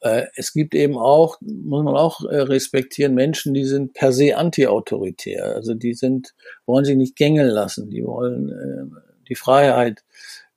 [0.00, 4.34] Äh, es gibt eben auch, muss man auch äh, respektieren, Menschen, die sind per se
[4.34, 5.54] anti-autoritär.
[5.56, 10.04] Also die sind, wollen sich nicht gängeln lassen, die wollen äh, die Freiheit,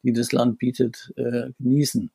[0.04, 2.12] die das Land bietet, äh, genießen.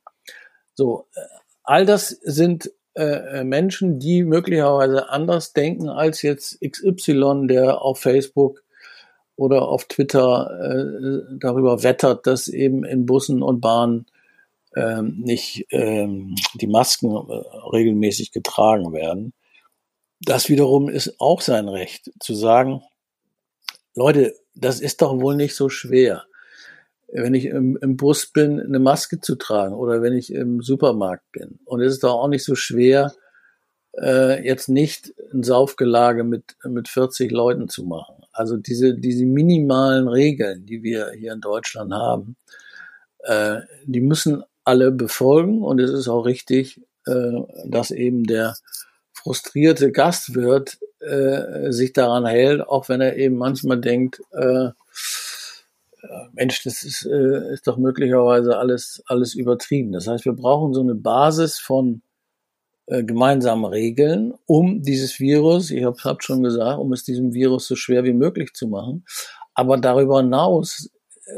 [0.73, 1.21] So, äh,
[1.63, 8.63] all das sind äh, Menschen, die möglicherweise anders denken als jetzt XY, der auf Facebook
[9.35, 14.07] oder auf Twitter äh, darüber wettert, dass eben in Bussen und Bahnen
[14.75, 17.33] ähm, nicht ähm, die Masken äh,
[17.71, 19.33] regelmäßig getragen werden.
[20.19, 22.81] Das wiederum ist auch sein Recht, zu sagen,
[23.93, 26.25] Leute, das ist doch wohl nicht so schwer
[27.07, 31.31] wenn ich im, im, Bus bin, eine Maske zu tragen oder wenn ich im Supermarkt
[31.31, 31.59] bin.
[31.65, 33.13] Und es ist doch auch nicht so schwer,
[33.97, 38.15] äh, jetzt nicht ein Saufgelage mit, mit 40 Leuten zu machen.
[38.31, 42.35] Also diese, diese minimalen Regeln, die wir hier in Deutschland haben,
[43.19, 47.31] äh, die müssen alle befolgen und es ist auch richtig, äh,
[47.65, 48.55] dass eben der
[49.13, 54.69] frustrierte Gastwirt äh, sich daran hält, auch wenn er eben manchmal denkt, äh,
[56.33, 59.91] Mensch, das ist, äh, ist doch möglicherweise alles, alles übertrieben.
[59.91, 62.01] Das heißt, wir brauchen so eine Basis von
[62.87, 67.67] äh, gemeinsamen Regeln, um dieses Virus, ich habe hab schon gesagt, um es diesem Virus
[67.67, 69.05] so schwer wie möglich zu machen.
[69.53, 70.89] Aber darüber hinaus
[71.25, 71.31] äh,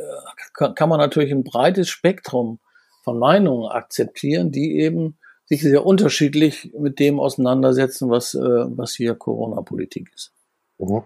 [0.53, 2.60] kann, kann man natürlich ein breites Spektrum
[3.03, 9.15] von Meinungen akzeptieren, die eben sich sehr unterschiedlich mit dem auseinandersetzen, was, äh, was hier
[9.15, 10.32] Corona-Politik ist.
[10.77, 11.03] Mhm.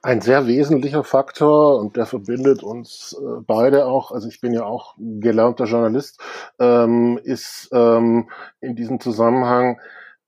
[0.00, 4.64] Ein sehr wesentlicher Faktor und der verbindet uns äh, beide auch, also ich bin ja
[4.64, 6.20] auch gelernter Journalist,
[6.60, 8.30] ähm, ist ähm,
[8.60, 9.80] in diesem Zusammenhang,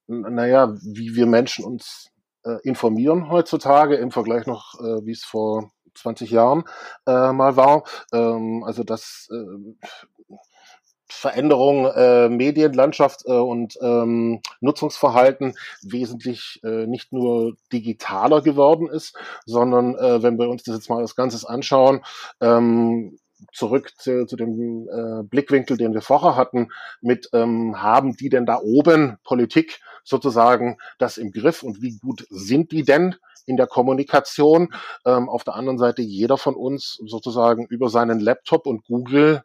[0.09, 2.11] naja, wie wir Menschen uns
[2.44, 6.64] äh, informieren heutzutage im Vergleich noch, äh, wie es vor 20 Jahren
[7.06, 7.85] äh, mal war.
[8.12, 9.74] Ähm, also das äh,
[11.12, 19.96] Veränderung äh, Medienlandschaft äh, und ähm, Nutzungsverhalten wesentlich äh, nicht nur digitaler geworden ist, sondern
[19.96, 22.03] äh, wenn wir uns das jetzt mal als Ganzes anschauen,
[22.40, 23.18] ähm,
[23.53, 26.68] zurück zu, zu dem äh, Blickwinkel, den wir vorher hatten,
[27.01, 32.27] mit ähm, haben die denn da oben Politik sozusagen das im Griff und wie gut
[32.31, 34.73] sind die denn in der Kommunikation?
[35.05, 39.42] Ähm, auf der anderen Seite jeder von uns sozusagen über seinen Laptop und Google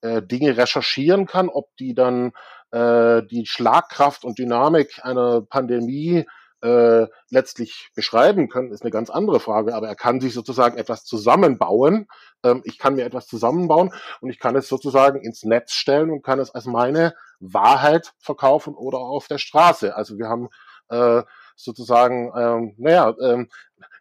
[0.00, 2.32] äh, Dinge recherchieren kann, ob die dann
[2.70, 6.26] äh, die Schlagkraft und Dynamik einer Pandemie
[6.62, 9.74] äh, letztlich beschreiben können, ist eine ganz andere Frage.
[9.74, 12.08] Aber er kann sich sozusagen etwas zusammenbauen.
[12.42, 16.22] Ähm, ich kann mir etwas zusammenbauen und ich kann es sozusagen ins Netz stellen und
[16.22, 19.94] kann es als meine Wahrheit verkaufen oder auf der Straße.
[19.94, 20.48] Also wir haben
[20.88, 21.22] äh,
[21.56, 23.48] sozusagen, ähm, naja, ähm,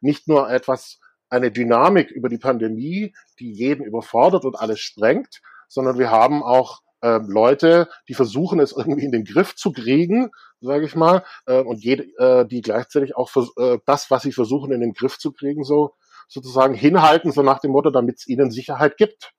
[0.01, 5.97] nicht nur etwas, eine Dynamik über die Pandemie, die jeden überfordert und alles sprengt, sondern
[5.97, 10.85] wir haben auch äh, Leute, die versuchen es irgendwie in den Griff zu kriegen, sage
[10.85, 14.81] ich mal, äh, und jede, äh, die gleichzeitig auch äh, das, was sie versuchen in
[14.81, 15.93] den Griff zu kriegen, so
[16.27, 19.33] sozusagen hinhalten, so nach dem Motto, damit es ihnen Sicherheit gibt.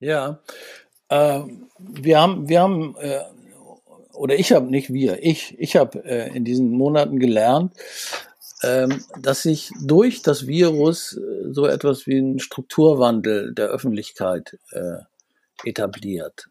[0.00, 0.40] Ja,
[1.08, 1.42] äh,
[1.78, 3.20] wir haben, wir haben, äh,
[4.12, 8.31] oder ich habe nicht wir, ich, ich habe äh, in diesen Monaten gelernt, ähm,
[9.18, 14.98] dass sich durch das Virus äh, so etwas wie ein Strukturwandel der Öffentlichkeit äh,
[15.64, 16.48] etabliert.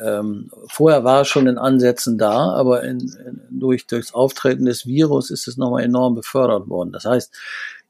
[0.00, 3.10] Ähm, vorher war es schon in Ansätzen da, aber in,
[3.50, 6.92] durch das Auftreten des Virus ist es nochmal enorm befördert worden.
[6.92, 7.32] Das heißt,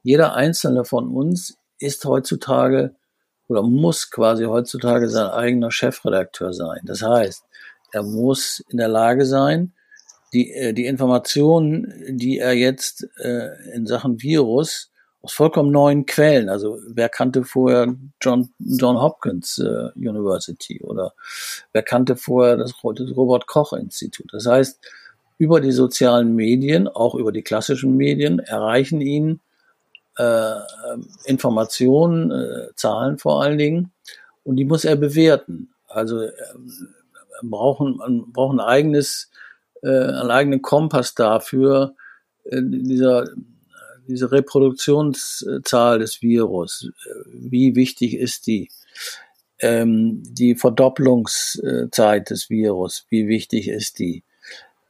[0.02, 2.94] jeder einzelne von uns ist heutzutage
[3.48, 6.80] oder muss quasi heutzutage sein eigener Chefredakteur sein.
[6.84, 7.44] Das heißt,
[7.92, 9.72] er muss in der Lage sein,
[10.32, 14.90] die, äh, die Informationen, die er jetzt äh, in Sachen Virus
[15.22, 16.48] aus vollkommen neuen Quellen.
[16.48, 21.14] Also wer kannte vorher John, John Hopkins äh, University oder
[21.72, 24.32] wer kannte vorher das, das Robert Koch Institut.
[24.32, 24.78] Das heißt,
[25.38, 29.40] über die sozialen Medien, auch über die klassischen Medien, erreichen ihn
[30.16, 30.54] äh,
[31.24, 33.92] Informationen, äh, Zahlen vor allen Dingen,
[34.44, 35.70] und die muss er bewerten.
[35.86, 36.32] Also äh,
[37.42, 39.30] brauchen, man braucht ein eigenes,
[39.82, 41.94] äh, einen eigenen Kompass dafür,
[42.44, 43.26] äh, dieser
[44.08, 46.90] diese Reproduktionszahl des Virus,
[47.30, 48.70] wie wichtig ist die?
[49.60, 54.24] Ähm, die Verdopplungszeit des Virus, wie wichtig ist die?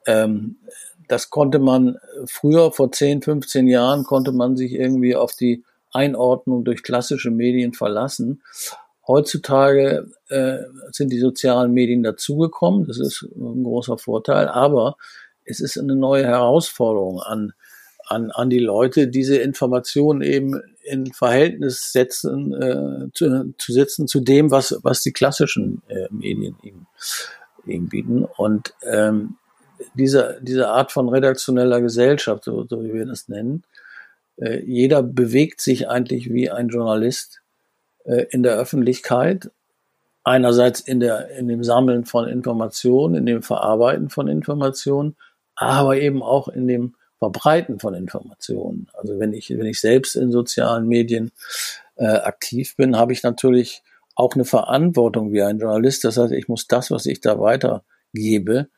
[0.06, 0.56] Ähm,
[1.08, 6.64] das konnte man früher, vor 10, 15 Jahren, konnte man sich irgendwie auf die Einordnung
[6.64, 8.42] durch klassische Medien verlassen.
[9.08, 10.58] Heutzutage äh,
[10.92, 12.86] sind die sozialen Medien dazugekommen.
[12.86, 14.48] Das ist ein großer Vorteil.
[14.48, 14.96] Aber
[15.44, 17.54] es ist eine neue Herausforderung an
[18.08, 24.20] an, an die Leute, diese Informationen eben in Verhältnis setzen, äh, zu, zu setzen zu
[24.20, 26.86] dem, was, was die klassischen äh, Medien ihm,
[27.66, 28.24] ihm bieten.
[28.24, 29.36] Und ähm,
[29.94, 33.64] diese, diese Art von redaktioneller Gesellschaft, so, so wie wir das nennen,
[34.36, 37.42] äh, jeder bewegt sich eigentlich wie ein Journalist
[38.30, 39.50] in der Öffentlichkeit.
[40.24, 45.16] Einerseits in, der, in dem Sammeln von Informationen, in dem Verarbeiten von Informationen,
[45.54, 48.88] aber eben auch in dem Verbreiten von Informationen.
[48.92, 51.32] Also wenn ich, wenn ich selbst in sozialen Medien
[51.96, 53.82] äh, aktiv bin, habe ich natürlich
[54.14, 56.04] auch eine Verantwortung wie ein Journalist.
[56.04, 58.68] Das heißt, ich muss das, was ich da weitergebe,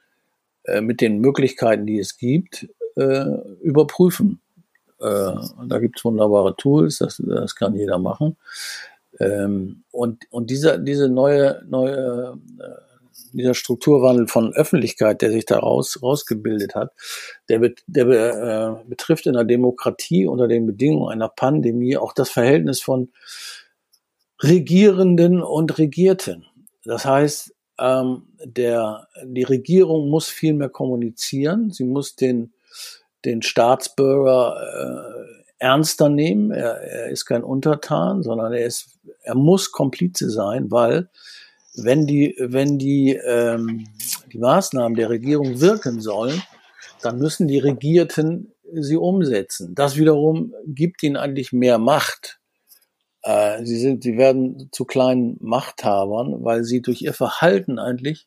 [0.64, 3.24] äh, mit den Möglichkeiten, die es gibt, äh,
[3.62, 4.40] überprüfen.
[5.00, 5.34] Äh,
[5.66, 8.36] da gibt es wunderbare Tools, das, das kann jeder machen.
[9.20, 12.90] Ähm, und, und dieser, diese neue, neue äh,
[13.32, 16.92] dieser Strukturwandel von Öffentlichkeit, der sich da raus, rausgebildet hat,
[17.48, 22.80] der, der äh, betrifft in der Demokratie unter den Bedingungen einer Pandemie auch das Verhältnis
[22.80, 23.10] von
[24.42, 26.46] Regierenden und Regierten.
[26.84, 31.70] Das heißt, ähm, der, die Regierung muss viel mehr kommunizieren.
[31.70, 32.52] Sie muss den,
[33.24, 36.50] den Staatsbürger äh, ernster nehmen.
[36.50, 41.08] Er, er ist kein Untertan, sondern er ist, er muss Komplize sein, weil
[41.76, 43.86] wenn die, wenn die, ähm,
[44.32, 46.42] die Maßnahmen der Regierung wirken sollen,
[47.02, 49.74] dann müssen die Regierten sie umsetzen.
[49.74, 52.40] Das wiederum gibt ihnen eigentlich mehr Macht.
[53.22, 58.26] Äh, sie sind, sie werden zu kleinen Machthabern, weil sie durch ihr Verhalten eigentlich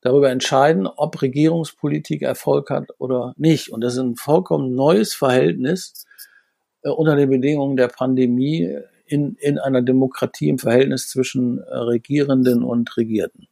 [0.00, 3.70] darüber entscheiden, ob Regierungspolitik Erfolg hat oder nicht.
[3.70, 6.06] Und das ist ein vollkommen neues Verhältnis
[6.90, 8.76] unter den Bedingungen der Pandemie
[9.06, 13.48] in, in einer Demokratie im Verhältnis zwischen äh, Regierenden und Regierten.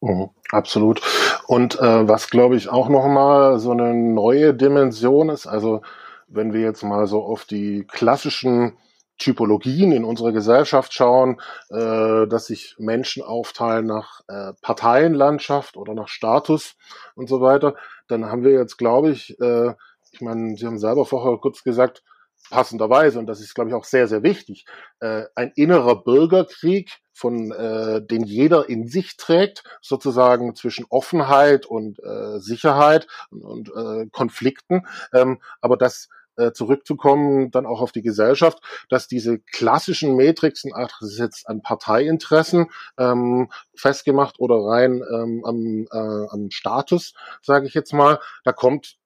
[0.00, 1.00] Mhm, absolut.
[1.46, 5.82] Und äh, was, glaube ich, auch nochmal so eine neue Dimension ist, also
[6.26, 8.76] wenn wir jetzt mal so auf die klassischen
[9.18, 16.08] Typologien in unserer Gesellschaft schauen, äh, dass sich Menschen aufteilen nach äh, Parteienlandschaft oder nach
[16.08, 16.74] Status
[17.14, 17.76] und so weiter,
[18.08, 19.74] dann haben wir jetzt, glaube ich, äh,
[20.12, 22.02] ich meine, Sie haben selber vorher kurz gesagt,
[22.50, 24.64] passenderweise, und das ist, glaube ich, auch sehr, sehr wichtig,
[25.00, 31.98] äh, ein innerer Bürgerkrieg, von äh, den jeder in sich trägt, sozusagen zwischen Offenheit und
[32.00, 34.86] äh, Sicherheit und, und äh, Konflikten.
[35.12, 38.58] Ähm, aber das äh, zurückzukommen, dann auch auf die Gesellschaft,
[38.88, 45.44] dass diese klassischen Metrixen, ach, das ist jetzt an Parteiinteressen ähm, festgemacht oder rein ähm,
[45.44, 48.96] am, äh, am Status, sage ich jetzt mal, da kommt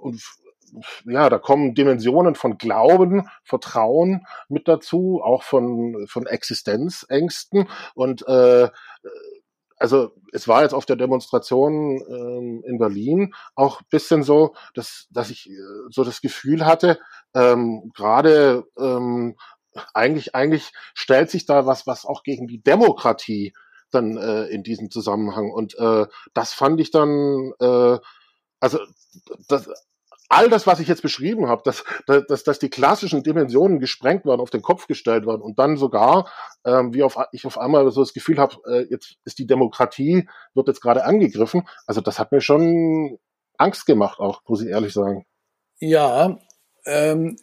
[0.00, 0.22] und
[1.04, 7.68] ja, da kommen Dimensionen von Glauben, Vertrauen mit dazu, auch von, von Existenzängsten.
[7.94, 8.68] Und äh,
[9.76, 15.30] also es war jetzt auf der Demonstration ähm, in Berlin auch bisschen so, dass, dass
[15.30, 15.54] ich äh,
[15.90, 16.98] so das Gefühl hatte,
[17.34, 19.36] ähm, gerade ähm,
[19.92, 23.52] eigentlich, eigentlich stellt sich da was, was auch gegen die Demokratie
[23.90, 25.50] dann äh, in diesem Zusammenhang.
[25.50, 27.98] Und äh, das fand ich dann, äh,
[28.64, 28.78] also
[29.46, 29.68] das,
[30.30, 34.40] all das, was ich jetzt beschrieben habe, dass, dass, dass die klassischen Dimensionen gesprengt werden,
[34.40, 36.30] auf den Kopf gestellt werden und dann sogar,
[36.64, 40.26] ähm, wie auf, ich auf einmal so das Gefühl habe, äh, jetzt ist die Demokratie,
[40.54, 41.68] wird jetzt gerade angegriffen.
[41.86, 43.18] Also das hat mir schon
[43.58, 45.26] Angst gemacht, auch, muss ich ehrlich sagen.
[45.78, 46.38] Ja,
[46.86, 47.36] ähm,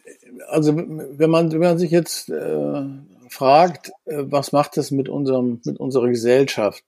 [0.48, 2.82] also wenn man, wenn man sich jetzt äh,
[3.28, 6.82] fragt, äh, was macht das mit unserem, mit unserer Gesellschaft?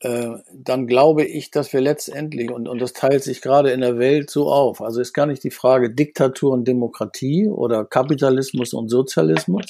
[0.00, 3.98] Äh, dann glaube ich, dass wir letztendlich, und, und das teilt sich gerade in der
[3.98, 8.88] Welt so auf, also ist gar nicht die Frage Diktatur und Demokratie oder Kapitalismus und
[8.88, 9.66] Sozialismus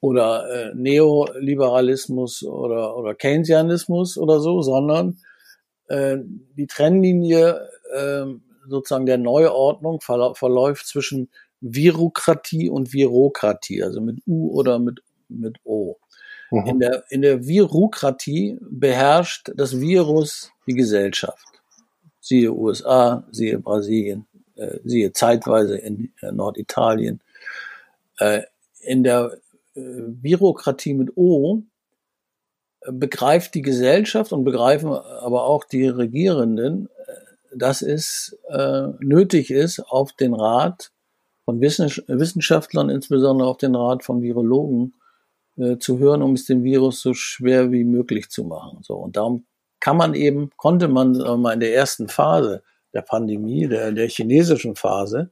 [0.00, 5.18] oder äh, Neoliberalismus oder, oder Keynesianismus oder so, sondern
[5.88, 6.16] äh,
[6.56, 8.24] die Trennlinie äh,
[8.66, 11.28] sozusagen der Neuordnung verläuft zwischen
[11.60, 15.96] Virokratie und Virokratie, also mit U oder mit, mit O.
[16.50, 16.66] Mhm.
[16.66, 21.46] In, der, in der Virokratie beherrscht das Virus die Gesellschaft.
[22.20, 24.26] Siehe USA, siehe Brasilien,
[24.56, 27.20] äh, siehe zeitweise in äh, Norditalien.
[28.18, 28.42] Äh,
[28.80, 29.38] in der
[29.74, 31.62] äh, Virokratie mit O
[32.80, 39.50] äh, begreift die Gesellschaft und begreifen aber auch die Regierenden, äh, dass es äh, nötig
[39.50, 40.90] ist, auf den Rat
[41.44, 44.94] von Wissenschaftlern, insbesondere auf den Rat von Virologen,
[45.58, 48.78] äh, zu hören, um es dem Virus so schwer wie möglich zu machen.
[48.82, 49.46] So und darum
[49.80, 52.62] kann man eben, konnte man äh, mal in der ersten Phase
[52.94, 55.30] der Pandemie, der, der chinesischen Phase,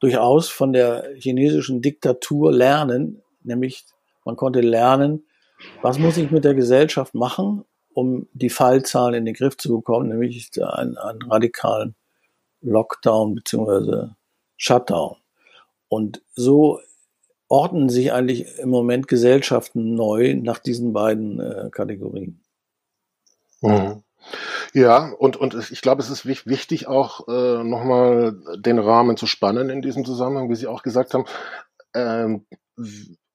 [0.00, 3.84] durchaus von der chinesischen Diktatur lernen, nämlich
[4.24, 5.26] man konnte lernen,
[5.82, 10.08] was muss ich mit der Gesellschaft machen, um die Fallzahlen in den Griff zu bekommen,
[10.08, 11.94] nämlich einen, einen radikalen
[12.60, 14.16] Lockdown beziehungsweise
[14.56, 15.16] Shutdown.
[15.88, 16.80] Und so
[17.54, 22.42] ordnen sich eigentlich im Moment Gesellschaften neu nach diesen beiden äh, Kategorien.
[23.60, 24.02] Mhm.
[24.72, 29.70] Ja, und, und ich glaube, es ist wichtig, auch äh, nochmal den Rahmen zu spannen
[29.70, 31.26] in diesem Zusammenhang, wie Sie auch gesagt haben.
[31.94, 32.44] Ähm,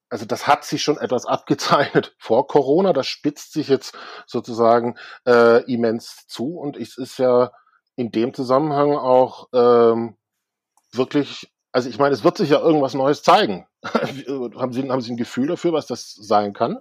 [0.10, 5.64] also das hat sich schon etwas abgezeichnet vor Corona, das spitzt sich jetzt sozusagen äh,
[5.72, 7.52] immens zu und es ist ja
[7.96, 10.18] in dem Zusammenhang auch ähm,
[10.92, 13.66] wirklich also ich meine, es wird sich ja irgendwas Neues zeigen.
[13.86, 16.80] haben, Sie, haben Sie ein Gefühl dafür, was das sein kann?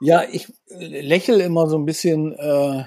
[0.00, 2.82] Ja, ich lächle immer so ein bisschen äh,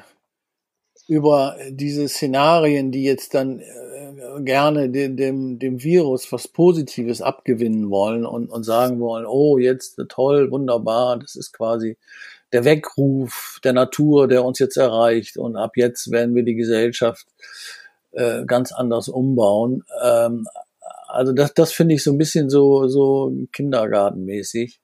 [1.08, 7.90] über diese Szenarien, die jetzt dann äh, gerne dem, dem, dem Virus was Positives abgewinnen
[7.90, 11.96] wollen und, und sagen wollen, oh, jetzt toll, wunderbar, das ist quasi
[12.52, 17.26] der Weckruf der Natur, der uns jetzt erreicht und ab jetzt werden wir die Gesellschaft
[18.12, 19.84] äh, ganz anders umbauen.
[20.04, 20.46] Ähm,
[21.14, 24.82] also das, das finde ich so ein bisschen so, so kindergartenmäßig.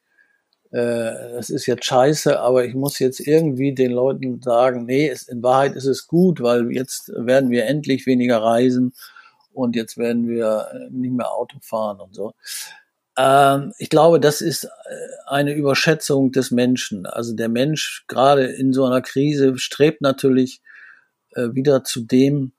[0.71, 5.27] Äh, das ist jetzt scheiße, aber ich muss jetzt irgendwie den Leuten sagen, nee, es,
[5.27, 8.93] in Wahrheit ist es gut, weil jetzt werden wir endlich weniger reisen
[9.53, 12.33] und jetzt werden wir nicht mehr Auto fahren und so.
[13.17, 14.69] Ähm, ich glaube, das ist äh,
[15.25, 17.07] eine Überschätzung des Menschen.
[17.07, 20.61] Also der Mensch gerade in so einer Krise strebt natürlich
[21.33, 22.53] äh, wieder zu dem,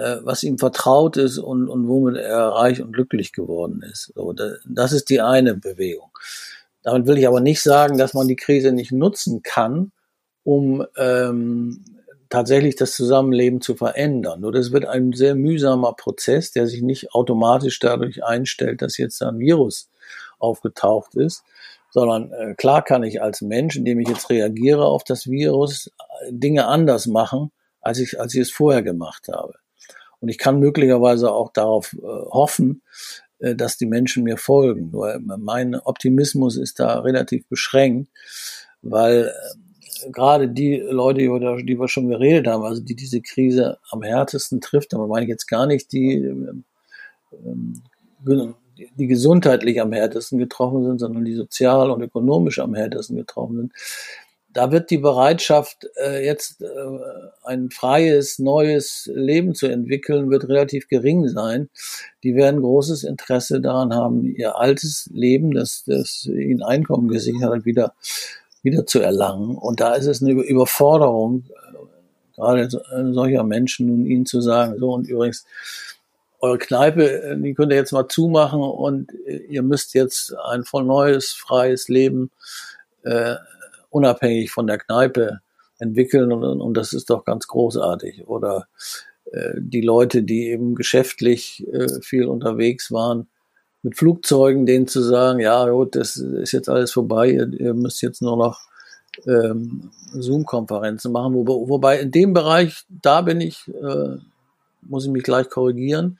[0.00, 4.12] äh, was ihm vertraut ist und, und womit er reich und glücklich geworden ist.
[4.14, 6.10] So, das ist die eine Bewegung.
[6.82, 9.92] Damit will ich aber nicht sagen, dass man die Krise nicht nutzen kann,
[10.42, 11.84] um ähm,
[12.30, 14.40] tatsächlich das Zusammenleben zu verändern.
[14.40, 19.22] Nur das wird ein sehr mühsamer Prozess, der sich nicht automatisch dadurch einstellt, dass jetzt
[19.22, 19.90] ein Virus
[20.38, 21.42] aufgetaucht ist,
[21.90, 25.90] sondern äh, klar kann ich als Mensch, indem ich jetzt reagiere auf das Virus,
[26.30, 27.50] Dinge anders machen,
[27.82, 29.54] als ich, als ich es vorher gemacht habe.
[30.20, 32.82] Und ich kann möglicherweise auch darauf äh, hoffen,
[33.38, 34.90] äh, dass die Menschen mir folgen.
[34.90, 38.10] Nur mein Optimismus ist da relativ beschränkt,
[38.82, 43.78] weil äh, gerade die Leute, über die wir schon geredet haben, also die diese Krise
[43.90, 46.64] am härtesten trifft, aber meine ich jetzt gar nicht die, ähm,
[48.96, 53.72] die gesundheitlich am härtesten getroffen sind, sondern die sozial und ökonomisch am härtesten getroffen sind,
[54.52, 56.66] da wird die Bereitschaft, äh, jetzt äh,
[57.44, 61.68] ein freies, neues Leben zu entwickeln, wird relativ gering sein.
[62.24, 67.64] Die werden großes Interesse daran haben, ihr altes Leben, das, das ihnen Einkommen gesichert hat,
[67.64, 67.94] wieder,
[68.62, 69.56] wieder zu erlangen.
[69.56, 72.68] Und da ist es eine Überforderung, äh, gerade
[73.12, 75.44] solcher Menschen, nun ihnen zu sagen, so und übrigens,
[76.42, 79.12] eure Kneipe, die könnt ihr jetzt mal zumachen und
[79.50, 82.30] ihr müsst jetzt ein voll neues, freies Leben
[83.02, 83.34] äh,
[83.90, 85.40] unabhängig von der Kneipe
[85.78, 88.26] entwickeln und, und das ist doch ganz großartig.
[88.26, 88.66] Oder
[89.32, 93.28] äh, die Leute, die eben geschäftlich äh, viel unterwegs waren,
[93.82, 98.02] mit Flugzeugen denen zu sagen, ja gut, das ist jetzt alles vorbei, ihr, ihr müsst
[98.02, 98.60] jetzt nur noch
[99.26, 101.34] ähm, Zoom-Konferenzen machen.
[101.34, 104.16] Wo, wobei in dem Bereich, da bin ich, äh,
[104.82, 106.18] muss ich mich gleich korrigieren,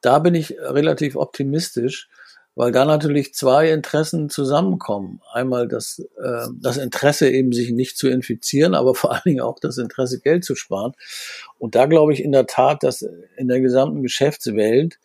[0.00, 2.08] da bin ich relativ optimistisch,
[2.56, 5.20] weil da natürlich zwei Interessen zusammenkommen.
[5.32, 9.58] Einmal das, äh, das Interesse eben sich nicht zu infizieren, aber vor allen Dingen auch
[9.58, 10.92] das Interesse Geld zu sparen.
[11.58, 13.02] Und da glaube ich in der Tat, dass
[13.36, 14.98] in der gesamten Geschäftswelt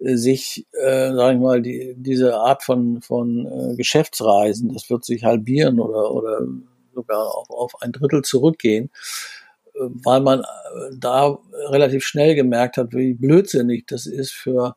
[0.00, 5.04] äh, sich, äh, sage ich mal, die, diese Art von, von äh, Geschäftsreisen, das wird
[5.04, 6.40] sich halbieren oder, oder
[6.94, 8.90] sogar auf, auf ein Drittel zurückgehen,
[9.74, 10.44] äh, weil man äh,
[10.98, 11.38] da
[11.68, 14.76] relativ schnell gemerkt hat, wie blödsinnig das ist für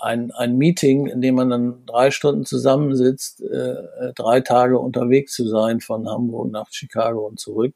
[0.00, 5.48] ein, ein Meeting, in dem man dann drei Stunden zusammensitzt, äh, drei Tage unterwegs zu
[5.48, 7.74] sein von Hamburg nach Chicago und zurück.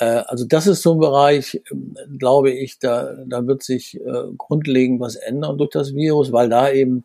[0.00, 4.32] Äh, also das ist so ein Bereich, ähm, glaube ich, da, da wird sich äh,
[4.36, 7.04] grundlegend was ändern durch das Virus, weil da eben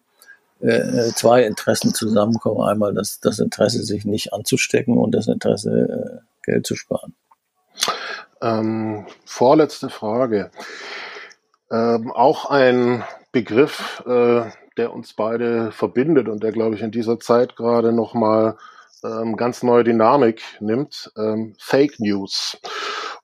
[0.61, 2.61] äh, zwei Interessen zusammenkommen.
[2.61, 7.13] Einmal das, das Interesse, sich nicht anzustecken und das Interesse, äh, Geld zu sparen.
[8.41, 10.51] Ähm, vorletzte Frage.
[11.71, 13.03] Ähm, auch ein
[13.35, 18.57] Begriff, äh, der uns beide verbindet und der, glaube ich, in dieser Zeit gerade nochmal
[19.03, 22.57] ähm, ganz neue Dynamik nimmt, ähm, Fake News.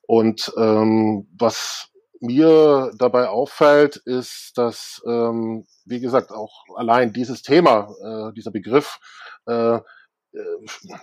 [0.01, 1.87] Und ähm, was
[2.19, 8.99] mir dabei auffällt, ist, dass, ähm, wie gesagt, auch allein dieses Thema, äh, dieser Begriff,
[9.47, 9.81] äh, äh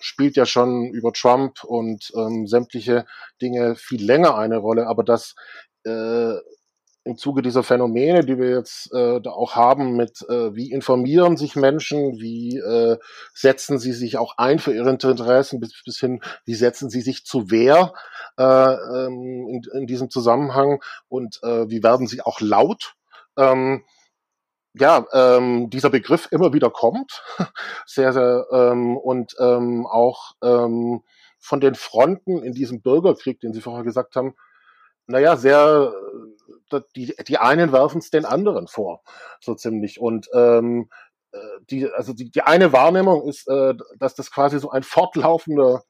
[0.00, 3.06] spielt ja schon über Trump und ähm, sämtliche
[3.40, 5.34] Dinge viel länger eine Rolle, aber dass
[5.84, 6.34] äh,
[7.08, 11.38] im Zuge dieser Phänomene, die wir jetzt äh, da auch haben, mit äh, wie informieren
[11.38, 12.98] sich Menschen, wie äh,
[13.32, 17.24] setzen sie sich auch ein für ihre Interessen, bis, bis hin, wie setzen sie sich
[17.24, 17.94] zu Wehr
[18.36, 22.94] äh, ähm, in, in diesem Zusammenhang und äh, wie werden sie auch laut.
[23.38, 23.84] Ähm,
[24.74, 27.22] ja, ähm, dieser Begriff immer wieder kommt,
[27.86, 31.02] sehr, sehr, ähm, und ähm, auch ähm,
[31.38, 34.34] von den Fronten in diesem Bürgerkrieg, den Sie vorher gesagt haben,
[35.08, 35.92] naja, sehr,
[36.72, 39.02] äh, die, die einen werfen es den anderen vor,
[39.40, 40.00] so ziemlich.
[40.00, 40.88] Und ähm,
[41.32, 41.38] äh,
[41.70, 45.82] die, also die, die eine Wahrnehmung ist, äh, dass das quasi so ein fortlaufender,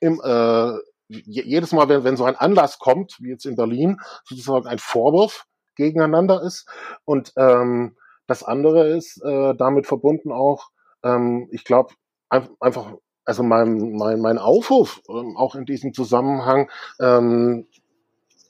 [0.00, 4.66] im, äh, jedes Mal, wenn, wenn so ein Anlass kommt, wie jetzt in Berlin, sozusagen
[4.66, 5.44] ein Vorwurf
[5.76, 6.66] gegeneinander ist.
[7.04, 7.96] Und ähm,
[8.26, 10.70] das andere ist äh, damit verbunden auch,
[11.02, 11.94] ähm, ich glaube,
[12.28, 12.94] einfach,
[13.24, 17.68] also mein, mein, mein Aufruf, ähm, auch in diesem Zusammenhang, ähm,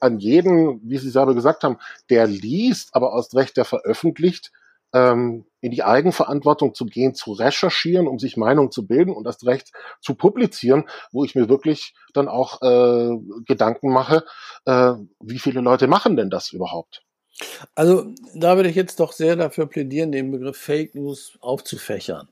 [0.03, 1.79] an jeden, wie Sie selber gesagt haben,
[2.11, 4.53] der liest, aber aus Recht der veröffentlicht,
[4.93, 9.47] ähm, in die Eigenverantwortung zu gehen, zu recherchieren, um sich Meinung zu bilden und das
[9.47, 14.25] Recht zu publizieren, wo ich mir wirklich dann auch äh, Gedanken mache,
[14.67, 17.03] äh, wie viele Leute machen denn das überhaupt?
[17.75, 22.29] Also da würde ich jetzt doch sehr dafür plädieren, den Begriff Fake News aufzufächern.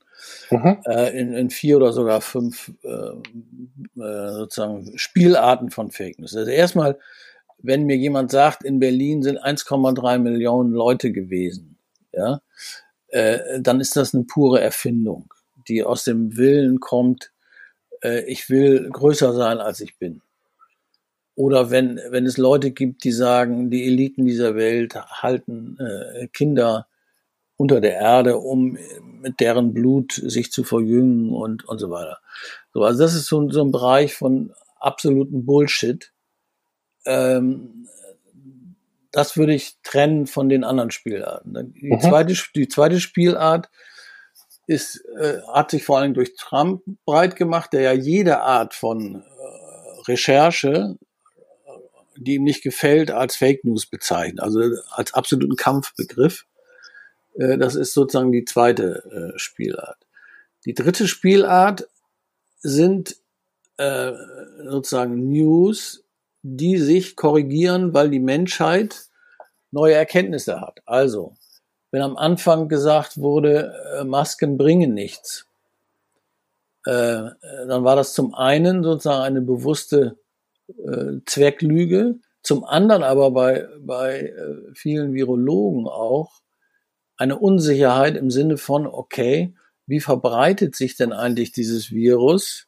[0.51, 0.83] Mhm.
[0.85, 6.37] Äh, in, in, vier oder sogar fünf äh, äh, sozusagen Spielarten von Fake News.
[6.37, 6.99] Also erstmal
[7.63, 11.79] wenn mir jemand sagt, in Berlin sind 1,3 Millionen Leute gewesen,
[12.13, 12.41] ja,
[13.09, 15.33] äh, dann ist das eine pure Erfindung,
[15.69, 17.33] die aus dem Willen kommt,
[18.03, 20.23] äh, ich will größer sein, als ich bin.
[21.35, 26.87] Oder wenn, wenn es Leute gibt, die sagen, die Eliten dieser Welt halten äh, Kinder
[27.57, 28.79] unter der Erde, um
[29.21, 32.19] mit deren Blut sich zu verjüngen und, und so weiter.
[32.73, 36.13] So, also das ist so, so ein Bereich von absoluten Bullshit
[37.11, 37.89] ähm,
[39.11, 41.75] das würde ich trennen von den anderen Spielarten.
[41.75, 42.01] Die, mhm.
[42.01, 43.69] zweite, die zweite Spielart
[44.67, 49.17] ist, äh, hat sich vor allem durch Trump breit gemacht, der ja jede Art von
[49.17, 50.97] äh, Recherche,
[52.17, 56.47] die ihm nicht gefällt, als Fake News bezeichnet, also als absoluten Kampfbegriff.
[57.35, 60.07] Äh, das ist sozusagen die zweite äh, Spielart.
[60.65, 61.89] Die dritte Spielart
[62.61, 63.17] sind
[63.79, 64.13] äh,
[64.69, 66.05] sozusagen News,
[66.43, 69.07] die sich korrigieren, weil die Menschheit
[69.71, 70.81] neue Erkenntnisse hat.
[70.87, 71.35] Also,
[71.91, 75.47] wenn am Anfang gesagt wurde, äh, Masken bringen nichts,
[76.87, 77.23] äh,
[77.67, 80.19] dann war das zum einen sozusagen eine bewusste
[80.69, 84.33] äh, Zwecklüge, zum anderen aber bei, bei
[84.73, 86.41] vielen Virologen auch
[87.19, 89.55] eine Unsicherheit im Sinne von, okay,
[89.87, 92.67] wie verbreitet sich denn eigentlich dieses Virus?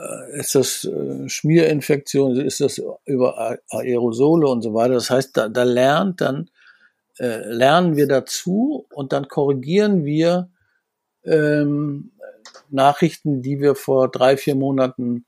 [0.00, 4.94] Äh, ist das äh, Schmierinfektion, ist das über Aerosole und so weiter.
[4.94, 6.50] Das heißt, da, da lernt dann,
[7.18, 10.48] äh, lernen wir dazu und dann korrigieren wir
[11.24, 12.12] ähm,
[12.70, 15.26] Nachrichten, die wir vor drei, vier Monaten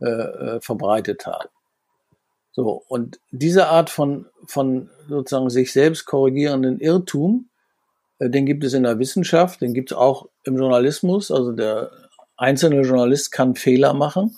[0.00, 1.48] äh, äh, verbreitet haben.
[2.50, 7.48] So, und diese Art von, von sozusagen sich selbst korrigierenden Irrtum,
[8.18, 11.30] äh, den gibt es in der Wissenschaft, den gibt es auch im Journalismus.
[11.30, 11.90] Also der
[12.42, 14.36] einzelne Journalist kann Fehler machen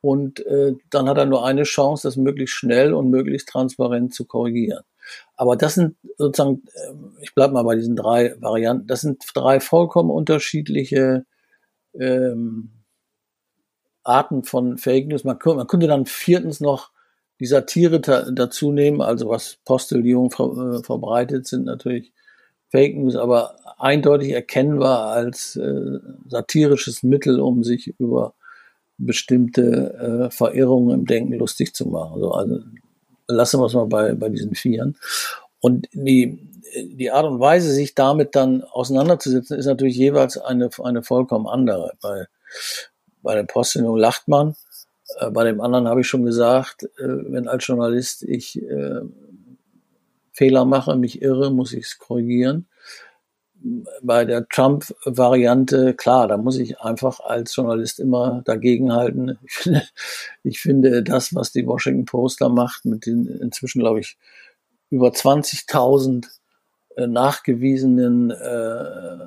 [0.00, 4.26] und äh, dann hat er nur eine Chance, das möglichst schnell und möglichst transparent zu
[4.26, 4.82] korrigieren.
[5.36, 9.60] Aber das sind sozusagen, äh, ich bleibe mal bei diesen drei Varianten, das sind drei
[9.60, 11.24] vollkommen unterschiedliche
[11.94, 12.70] ähm,
[14.02, 15.22] Arten von Fake News.
[15.22, 16.90] Man, man könnte dann viertens noch
[17.38, 22.12] die Satire dazu nehmen, also was Postillon ver, äh, verbreitet, sind natürlich
[22.72, 28.32] Fake News, aber eindeutig erkennbar als äh, satirisches Mittel, um sich über
[28.96, 32.14] bestimmte äh, Verirrungen im Denken lustig zu machen.
[32.14, 32.60] Also, also
[33.28, 34.96] lassen wir es mal bei, bei diesen Vieren.
[35.60, 36.38] Und die,
[36.74, 41.92] die Art und Weise, sich damit dann auseinanderzusetzen, ist natürlich jeweils eine, eine vollkommen andere.
[42.00, 42.24] Bei,
[43.20, 44.56] bei der Postillon lacht man,
[45.18, 49.00] äh, bei dem anderen habe ich schon gesagt, äh, wenn als Journalist ich äh,
[50.32, 52.66] Fehler mache, mich irre, muss ich es korrigieren.
[54.02, 59.38] Bei der Trump-Variante, klar, da muss ich einfach als Journalist immer dagegenhalten.
[59.44, 59.82] Ich finde,
[60.42, 64.18] ich finde das, was die Washington Post da macht, mit den inzwischen, glaube ich,
[64.90, 66.26] über 20.000
[66.96, 69.18] äh, nachgewiesenen äh,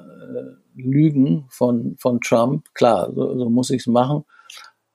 [0.75, 4.25] Lügen von, von Trump, klar, so, so muss ich es machen.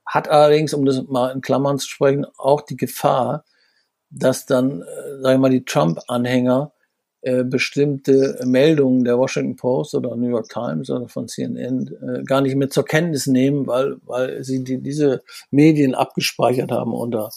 [0.07, 3.45] Hat allerdings, um das mal in Klammern zu sprechen, auch die Gefahr,
[4.11, 4.87] dass dann, äh,
[5.23, 6.73] sag ich mal, die Trump-Anhänger
[7.23, 12.41] äh, bestimmte Meldungen der Washington Post oder New York Times oder von CNN äh, gar
[12.41, 17.29] nicht mehr zur Kenntnis nehmen, weil, weil sie die, diese Medien abgespeichert haben unter,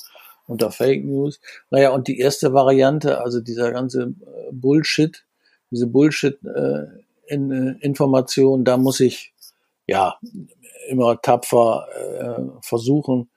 [0.48, 1.42] unter Fake News.
[1.70, 5.26] Naja, und die erste Variante, also dieser ganze äh, Bullshit,
[5.70, 9.34] diese Bullshit-Information, äh, da muss ich
[9.86, 10.18] ja
[10.88, 13.30] immer tapfer äh, versuchen,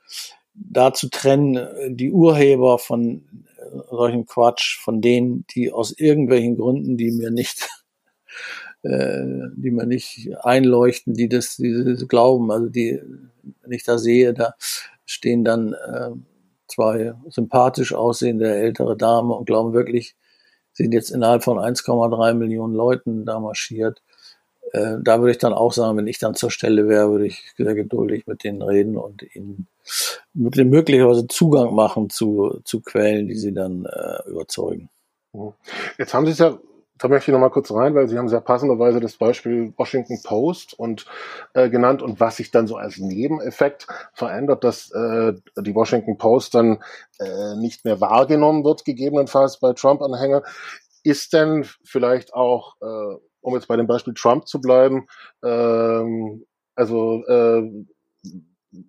[0.56, 3.22] da zu trennen, die Urheber von
[3.58, 7.68] äh, solchen Quatsch, von denen, die aus irgendwelchen Gründen, die mir nicht,
[8.82, 9.24] äh,
[9.56, 13.00] die mir nicht einleuchten, die das, die das glauben, also die,
[13.62, 14.54] wenn ich da sehe, da
[15.04, 16.10] stehen dann äh,
[16.68, 20.16] zwei sympathisch aussehende ältere Damen und glauben wirklich,
[20.72, 24.02] sind jetzt innerhalb von 1,3 Millionen Leuten da marschiert.
[24.72, 27.54] Äh, da würde ich dann auch sagen, wenn ich dann zur Stelle wäre, würde ich
[27.56, 29.68] sehr geduldig mit denen reden und ihnen
[30.32, 34.90] möglicherweise Zugang machen zu, zu Quellen, die sie dann äh, überzeugen.
[35.32, 35.52] Mhm.
[35.98, 36.58] Jetzt haben Sie es ja,
[36.98, 40.20] da möchte ich noch mal kurz rein, weil Sie haben sehr passenderweise das Beispiel Washington
[40.22, 41.06] Post und
[41.54, 46.54] äh, genannt und was sich dann so als Nebeneffekt verändert, dass äh, die Washington Post
[46.54, 46.82] dann
[47.18, 50.42] äh, nicht mehr wahrgenommen wird, gegebenenfalls bei Trump-Anhängern.
[51.02, 53.16] Ist denn vielleicht auch äh,
[53.46, 55.06] um jetzt bei dem Beispiel Trump zu bleiben,
[55.44, 57.62] ähm, also äh,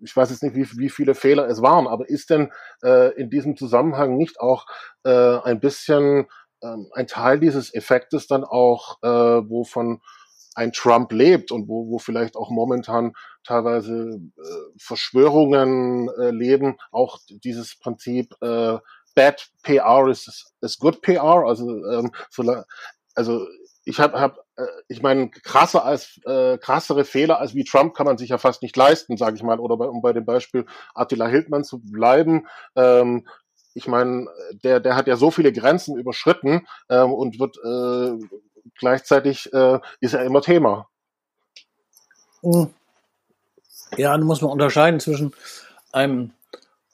[0.02, 2.52] ich weiß jetzt nicht, wie, wie viele Fehler es waren, aber ist denn
[2.84, 4.66] äh, in diesem Zusammenhang nicht auch
[5.04, 6.28] äh, ein bisschen
[6.64, 10.02] ähm, ein Teil dieses Effektes dann auch, äh, wovon
[10.56, 13.14] ein Trump lebt und wo, wo vielleicht auch momentan
[13.44, 18.78] teilweise äh, Verschwörungen äh, leben, auch dieses Prinzip äh,
[19.14, 22.44] Bad PR is, is good PR, also ähm, so,
[23.16, 23.48] also
[23.86, 24.47] ich habe hab,
[24.88, 28.62] ich meine, krasser als äh, krassere Fehler als wie Trump kann man sich ja fast
[28.62, 29.60] nicht leisten, sage ich mal.
[29.60, 32.48] Oder bei, um bei dem Beispiel Attila Hildmann zu bleiben.
[32.76, 33.28] Ähm,
[33.74, 34.28] ich meine,
[34.64, 38.28] der, der hat ja so viele Grenzen überschritten ähm, und wird äh,
[38.80, 40.88] gleichzeitig äh, ist er immer Thema.
[42.42, 42.74] Hm.
[43.96, 45.34] Ja, da muss man unterscheiden zwischen
[45.92, 46.32] einem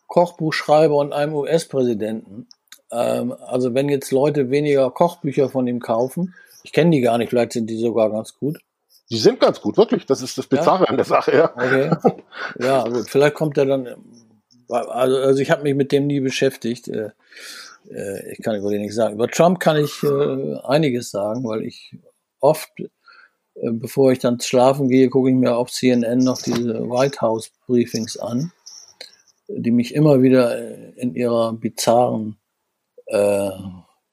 [0.08, 2.48] Kochbuchschreiber und einem US-Präsidenten.
[2.92, 7.30] Ähm, also wenn jetzt Leute weniger Kochbücher von ihm kaufen, ich kenne die gar nicht,
[7.30, 8.60] vielleicht sind die sogar ganz gut.
[9.10, 10.06] Die sind ganz gut, wirklich.
[10.06, 10.90] Das ist das Bizarre ja?
[10.90, 11.54] an der Sache, ja.
[11.54, 12.24] Okay.
[12.60, 13.10] Ja, gut.
[13.10, 13.88] Vielleicht kommt er dann.
[14.70, 16.88] Also, also ich habe mich mit dem nie beschäftigt.
[16.88, 17.12] Äh,
[17.92, 19.16] äh, ich kann über den nichts sagen.
[19.16, 21.96] Über Trump kann ich äh, einiges sagen, weil ich
[22.40, 27.22] oft, äh, bevor ich dann schlafen gehe, gucke ich mir auf CNN noch diese White
[27.22, 28.52] House Briefings an,
[29.48, 30.58] die mich immer wieder
[30.98, 32.38] in ihrer bizarren,
[33.08, 33.52] äh,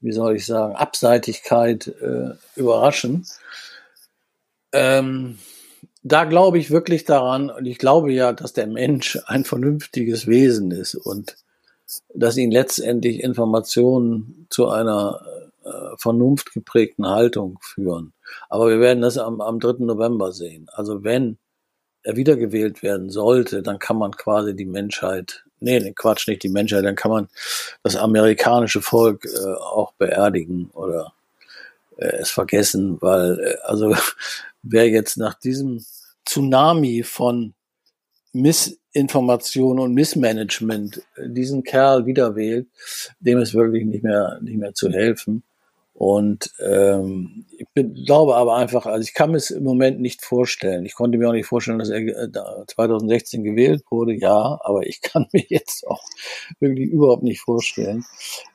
[0.01, 3.27] wie soll ich sagen, Abseitigkeit äh, überraschen.
[4.73, 5.39] Ähm,
[6.03, 10.71] da glaube ich wirklich daran und ich glaube ja, dass der Mensch ein vernünftiges Wesen
[10.71, 11.37] ist und
[12.15, 15.21] dass ihn letztendlich Informationen zu einer
[15.65, 18.13] äh, vernunftgeprägten Haltung führen.
[18.49, 19.85] Aber wir werden das am, am 3.
[19.85, 20.69] November sehen.
[20.73, 21.39] Also wenn
[22.03, 26.85] er wiedergewählt werden sollte, dann kann man quasi die Menschheit, nee, Quatsch, nicht die Menschheit,
[26.85, 27.29] dann kann man
[27.83, 31.13] das amerikanische Volk äh, auch beerdigen oder
[31.97, 33.95] äh, es vergessen, weil, äh, also
[34.63, 35.85] wer jetzt nach diesem
[36.27, 37.55] Tsunami von
[38.33, 42.67] Missinformation und Missmanagement äh, diesen Kerl wieder wählt,
[43.21, 45.43] dem ist wirklich nicht mehr, nicht mehr zu helfen.
[45.95, 47.45] Und ähm,
[47.75, 50.85] bin, glaube aber einfach, also ich kann mir es im Moment nicht vorstellen.
[50.85, 55.01] Ich konnte mir auch nicht vorstellen, dass er 2016 äh, gewählt wurde, ja, aber ich
[55.03, 56.03] kann mir jetzt auch
[56.59, 58.05] wirklich überhaupt nicht vorstellen,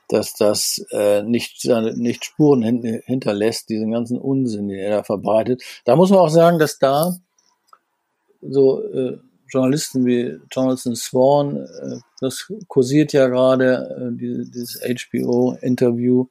[0.08, 1.64] dass das äh, nicht,
[1.96, 5.62] nicht Spuren hinterlässt, diesen ganzen Unsinn, den er da verbreitet.
[5.84, 7.16] Da muss man auch sagen, dass da
[8.42, 16.26] so äh, Journalisten wie Jonathan Swan, äh, das kursiert ja gerade, äh, dieses HBO-Interview,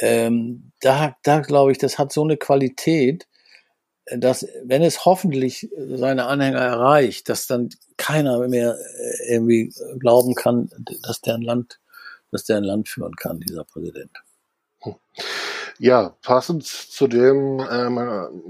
[0.00, 3.26] ähm, da, da glaube ich, das hat so eine Qualität,
[4.06, 10.34] äh, dass wenn es hoffentlich seine Anhänger erreicht, dass dann keiner mehr äh, irgendwie glauben
[10.34, 10.70] kann,
[11.02, 11.80] dass der ein Land,
[12.30, 14.12] dass der ein Land führen kann, dieser Präsident.
[14.82, 14.94] Hm.
[15.82, 18.42] Ja, passend zu dem, äh, man,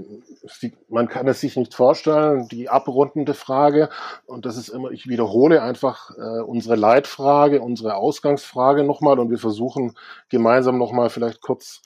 [0.89, 3.87] man kann es sich nicht vorstellen, die abrundende Frage,
[4.25, 9.37] und das ist immer, ich wiederhole einfach äh, unsere Leitfrage, unsere Ausgangsfrage nochmal und wir
[9.37, 9.95] versuchen
[10.27, 11.83] gemeinsam nochmal vielleicht kurz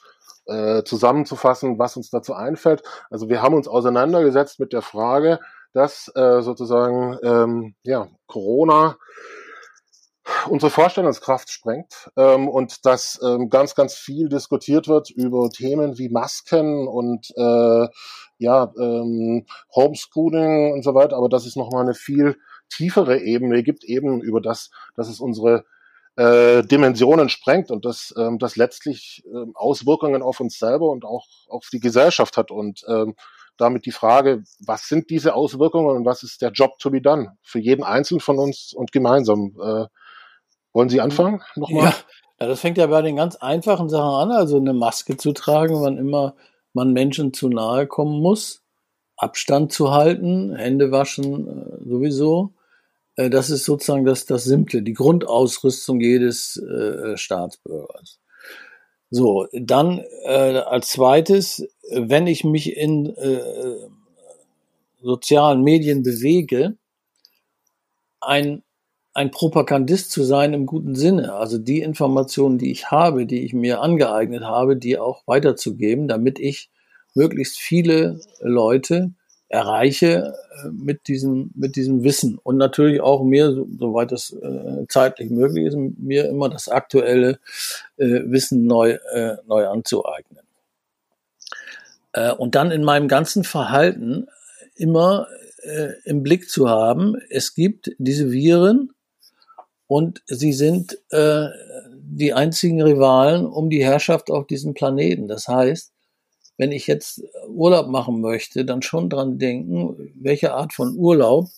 [0.47, 2.81] äh, zusammenzufassen, was uns dazu einfällt.
[3.11, 5.39] Also wir haben uns auseinandergesetzt mit der Frage,
[5.73, 8.97] dass äh, sozusagen ähm, ja, Corona
[10.47, 16.09] unsere Vorstellungskraft sprengt ähm, und dass ähm, ganz, ganz viel diskutiert wird über Themen wie
[16.09, 17.87] Masken und äh,
[18.37, 22.37] ja, ähm, Homeschooling und so weiter, aber dass es nochmal eine viel
[22.69, 25.65] tiefere Ebene gibt, eben über das, dass es unsere
[26.15, 31.27] äh, Dimensionen sprengt und dass ähm, das letztlich ähm, Auswirkungen auf uns selber und auch
[31.47, 33.15] auf die Gesellschaft hat und ähm,
[33.57, 37.37] damit die Frage, was sind diese Auswirkungen und was ist der Job to be done
[37.41, 39.55] für jeden Einzelnen von uns und gemeinsam.
[39.61, 39.85] Äh,
[40.75, 41.41] wollen Sie anfangen?
[41.55, 41.85] Nochmal?
[41.85, 41.95] Ja.
[42.41, 45.81] ja, das fängt ja bei den ganz einfachen Sachen an, also eine Maske zu tragen,
[45.81, 46.35] wann immer
[46.73, 48.61] man Menschen zu nahe kommen muss,
[49.15, 52.53] Abstand zu halten, Hände waschen äh, sowieso.
[53.15, 58.19] Äh, das ist sozusagen das, das Simple, die Grundausrüstung jedes äh, Staatsbürgers.
[59.09, 63.87] So, dann äh, als zweites, wenn ich mich in äh,
[65.01, 66.77] sozialen Medien bewege,
[68.19, 68.63] ein
[69.15, 71.33] ein Propagandist zu sein im guten Sinne.
[71.33, 76.37] Also die Informationen, die ich habe, die ich mir angeeignet habe, die auch weiterzugeben, damit
[76.37, 76.69] ich
[77.13, 79.13] möglichst viele Leute
[79.47, 82.37] erreiche äh, mit diesem, mit diesem Wissen.
[82.43, 87.39] Und natürlich auch mir, soweit es äh, zeitlich möglich ist, mir immer das aktuelle
[87.95, 88.97] äh, Wissen neu,
[89.47, 90.43] neu anzueignen.
[92.37, 94.27] Und dann in meinem ganzen Verhalten
[94.75, 95.27] immer
[96.05, 98.94] im Blick zu haben, es gibt diese Viren,
[99.87, 101.47] und sie sind äh,
[101.93, 105.27] die einzigen Rivalen um die Herrschaft auf diesem Planeten.
[105.27, 105.91] Das heißt,
[106.57, 111.49] wenn ich jetzt Urlaub machen möchte, dann schon dran denken, welche Art von Urlaub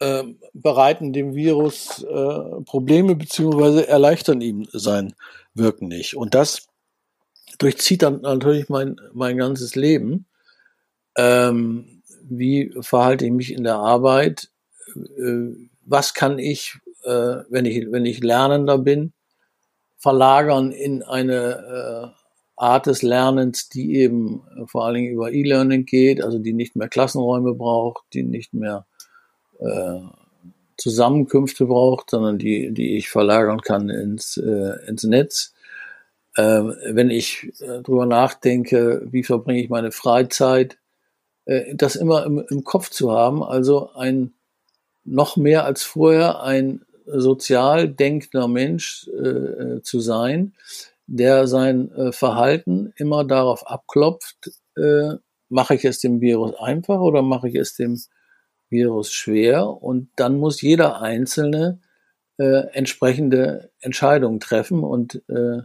[0.00, 5.14] äh, bereiten dem Virus äh, Probleme beziehungsweise erleichtern ihm sein
[5.54, 6.16] Wirken nicht.
[6.16, 6.68] Und das
[7.58, 10.26] durchzieht dann natürlich mein, mein ganzes Leben.
[11.16, 14.50] Ähm, wie verhalte ich mich in der Arbeit?
[14.94, 19.12] Äh, was kann ich, äh, wenn ich, wenn ich Lernender bin,
[19.96, 22.18] verlagern in eine äh,
[22.56, 26.76] Art des Lernens, die eben äh, vor allen Dingen über E-Learning geht, also die nicht
[26.76, 28.86] mehr Klassenräume braucht, die nicht mehr
[29.58, 30.00] äh,
[30.76, 35.54] Zusammenkünfte braucht, sondern die, die ich verlagern kann ins, äh, ins Netz.
[36.36, 36.62] Äh,
[36.92, 40.78] wenn ich äh, drüber nachdenke, wie verbringe ich meine Freizeit,
[41.46, 44.34] äh, das immer im, im Kopf zu haben, also ein
[45.10, 50.54] noch mehr als vorher ein sozial denkender Mensch äh, zu sein,
[51.06, 55.14] der sein äh, Verhalten immer darauf abklopft, äh,
[55.48, 57.98] mache ich es dem Virus einfach oder mache ich es dem
[58.68, 59.66] Virus schwer?
[59.68, 61.80] Und dann muss jeder Einzelne
[62.36, 64.84] äh, entsprechende Entscheidungen treffen.
[64.84, 65.62] Und äh,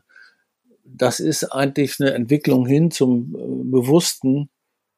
[0.86, 4.50] das ist eigentlich eine Entwicklung hin zum äh, bewussten,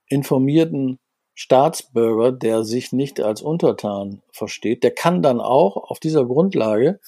[0.07, 0.99] informierten
[1.35, 4.83] Staatsbürger, der sich nicht als Untertan versteht.
[4.83, 6.99] Der kann dann auch auf dieser Grundlage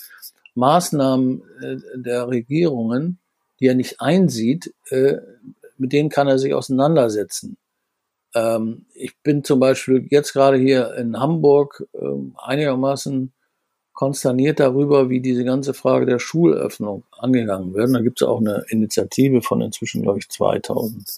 [0.55, 3.19] Maßnahmen äh, der Regierungen,
[3.59, 5.15] die er nicht einsieht, äh,
[5.77, 7.57] mit denen kann er sich auseinandersetzen.
[8.35, 13.31] Ähm, ich bin zum Beispiel jetzt gerade hier in Hamburg ähm, einigermaßen
[13.93, 17.93] konsterniert darüber, wie diese ganze Frage der Schulöffnung angegangen wird.
[17.95, 21.17] Da gibt es auch eine Initiative von inzwischen, glaube ich, 2000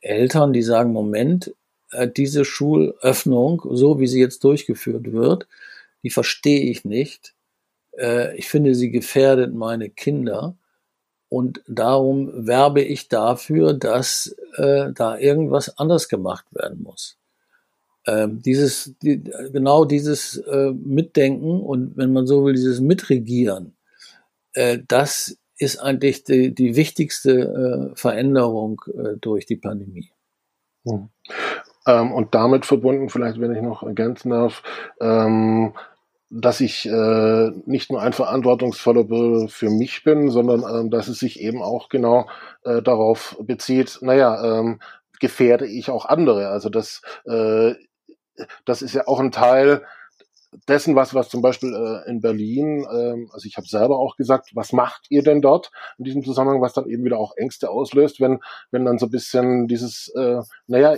[0.00, 1.54] Eltern, die sagen, Moment,
[2.16, 5.46] diese Schulöffnung, so wie sie jetzt durchgeführt wird,
[6.02, 7.34] die verstehe ich nicht.
[7.96, 10.56] Äh, ich finde, sie gefährdet meine Kinder.
[11.30, 17.18] Und darum werbe ich dafür, dass äh, da irgendwas anders gemacht werden muss.
[18.06, 19.22] Ähm, dieses, die,
[19.52, 23.76] genau dieses äh, Mitdenken und wenn man so will, dieses Mitregieren,
[24.54, 30.10] äh, das ist eigentlich die, die wichtigste äh, Veränderung äh, durch die Pandemie.
[31.88, 34.62] Ähm, und damit verbunden, vielleicht wenn ich noch ergänzen darf,
[35.00, 35.72] ähm,
[36.30, 41.18] dass ich äh, nicht nur ein verantwortungsvoller Bürger für mich bin, sondern ähm, dass es
[41.18, 42.28] sich eben auch genau
[42.64, 44.80] äh, darauf bezieht, naja, ähm,
[45.20, 46.48] gefährde ich auch andere.
[46.48, 47.72] Also das, äh,
[48.66, 49.82] das ist ja auch ein Teil
[50.68, 54.50] dessen, was, was zum Beispiel äh, in Berlin, ähm, also ich habe selber auch gesagt,
[54.54, 58.20] was macht ihr denn dort in diesem Zusammenhang, was dann eben wieder auch Ängste auslöst,
[58.20, 58.40] wenn,
[58.70, 60.96] wenn dann so ein bisschen dieses, äh, naja,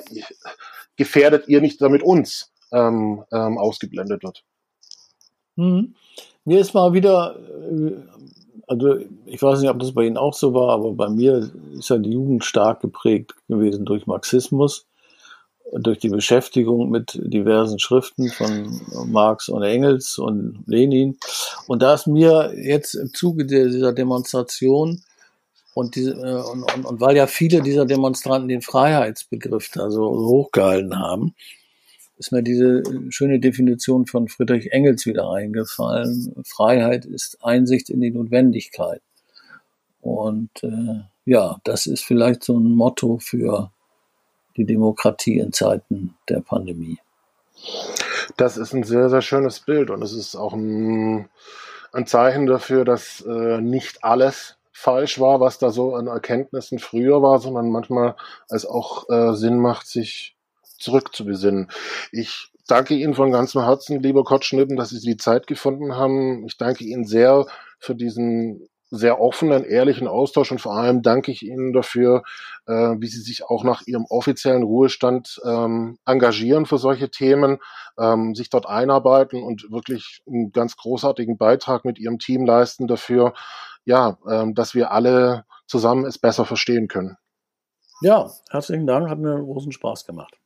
[0.97, 4.45] gefährdet ihr nicht damit uns ähm, ähm, ausgeblendet wird.
[5.57, 5.95] Hm.
[6.45, 7.97] Mir ist mal wieder, äh,
[8.67, 11.91] also ich weiß nicht, ob das bei Ihnen auch so war, aber bei mir ist
[11.91, 14.87] ja die Jugend stark geprägt gewesen durch Marxismus,
[15.73, 21.19] durch die Beschäftigung mit diversen Schriften von Marx und Engels und Lenin.
[21.67, 25.03] Und da ist mir jetzt im Zuge dieser Demonstration
[25.75, 30.11] und, diese, äh, und, und, und weil ja viele dieser Demonstranten den Freiheitsbegriff da so
[30.11, 31.35] hochgehalten haben,
[32.19, 36.35] ist mir diese schöne Definition von Friedrich Engels wieder eingefallen.
[36.45, 39.01] Freiheit ist Einsicht in die Notwendigkeit.
[40.03, 43.71] Und äh, ja, das ist vielleicht so ein Motto für
[44.57, 46.99] die Demokratie in Zeiten der Pandemie.
[48.37, 51.29] Das ist ein sehr, sehr schönes Bild und es ist auch ein,
[51.93, 57.23] ein Zeichen dafür, dass äh, nicht alles falsch war, was da so an Erkenntnissen früher
[57.23, 58.17] war, sondern manchmal
[58.49, 60.37] es auch äh, Sinn macht, sich
[60.79, 61.71] zurückzubesinnen.
[62.13, 66.47] Ich danke Ihnen von ganzem Herzen, lieber Kotschnippen, dass Sie die Zeit gefunden haben.
[66.47, 67.47] Ich danke Ihnen sehr
[67.79, 72.23] für diesen sehr offenen, ehrlichen Austausch und vor allem danke ich Ihnen dafür,
[72.67, 77.59] äh, wie Sie sich auch nach Ihrem offiziellen Ruhestand ähm, engagieren für solche Themen,
[77.99, 83.33] ähm, sich dort einarbeiten und wirklich einen ganz großartigen Beitrag mit Ihrem Team leisten dafür,
[83.85, 87.17] ja, ähm, dass wir alle zusammen es besser verstehen können.
[88.03, 90.40] Ja, herzlichen Dank, hat mir großen Spaß gemacht.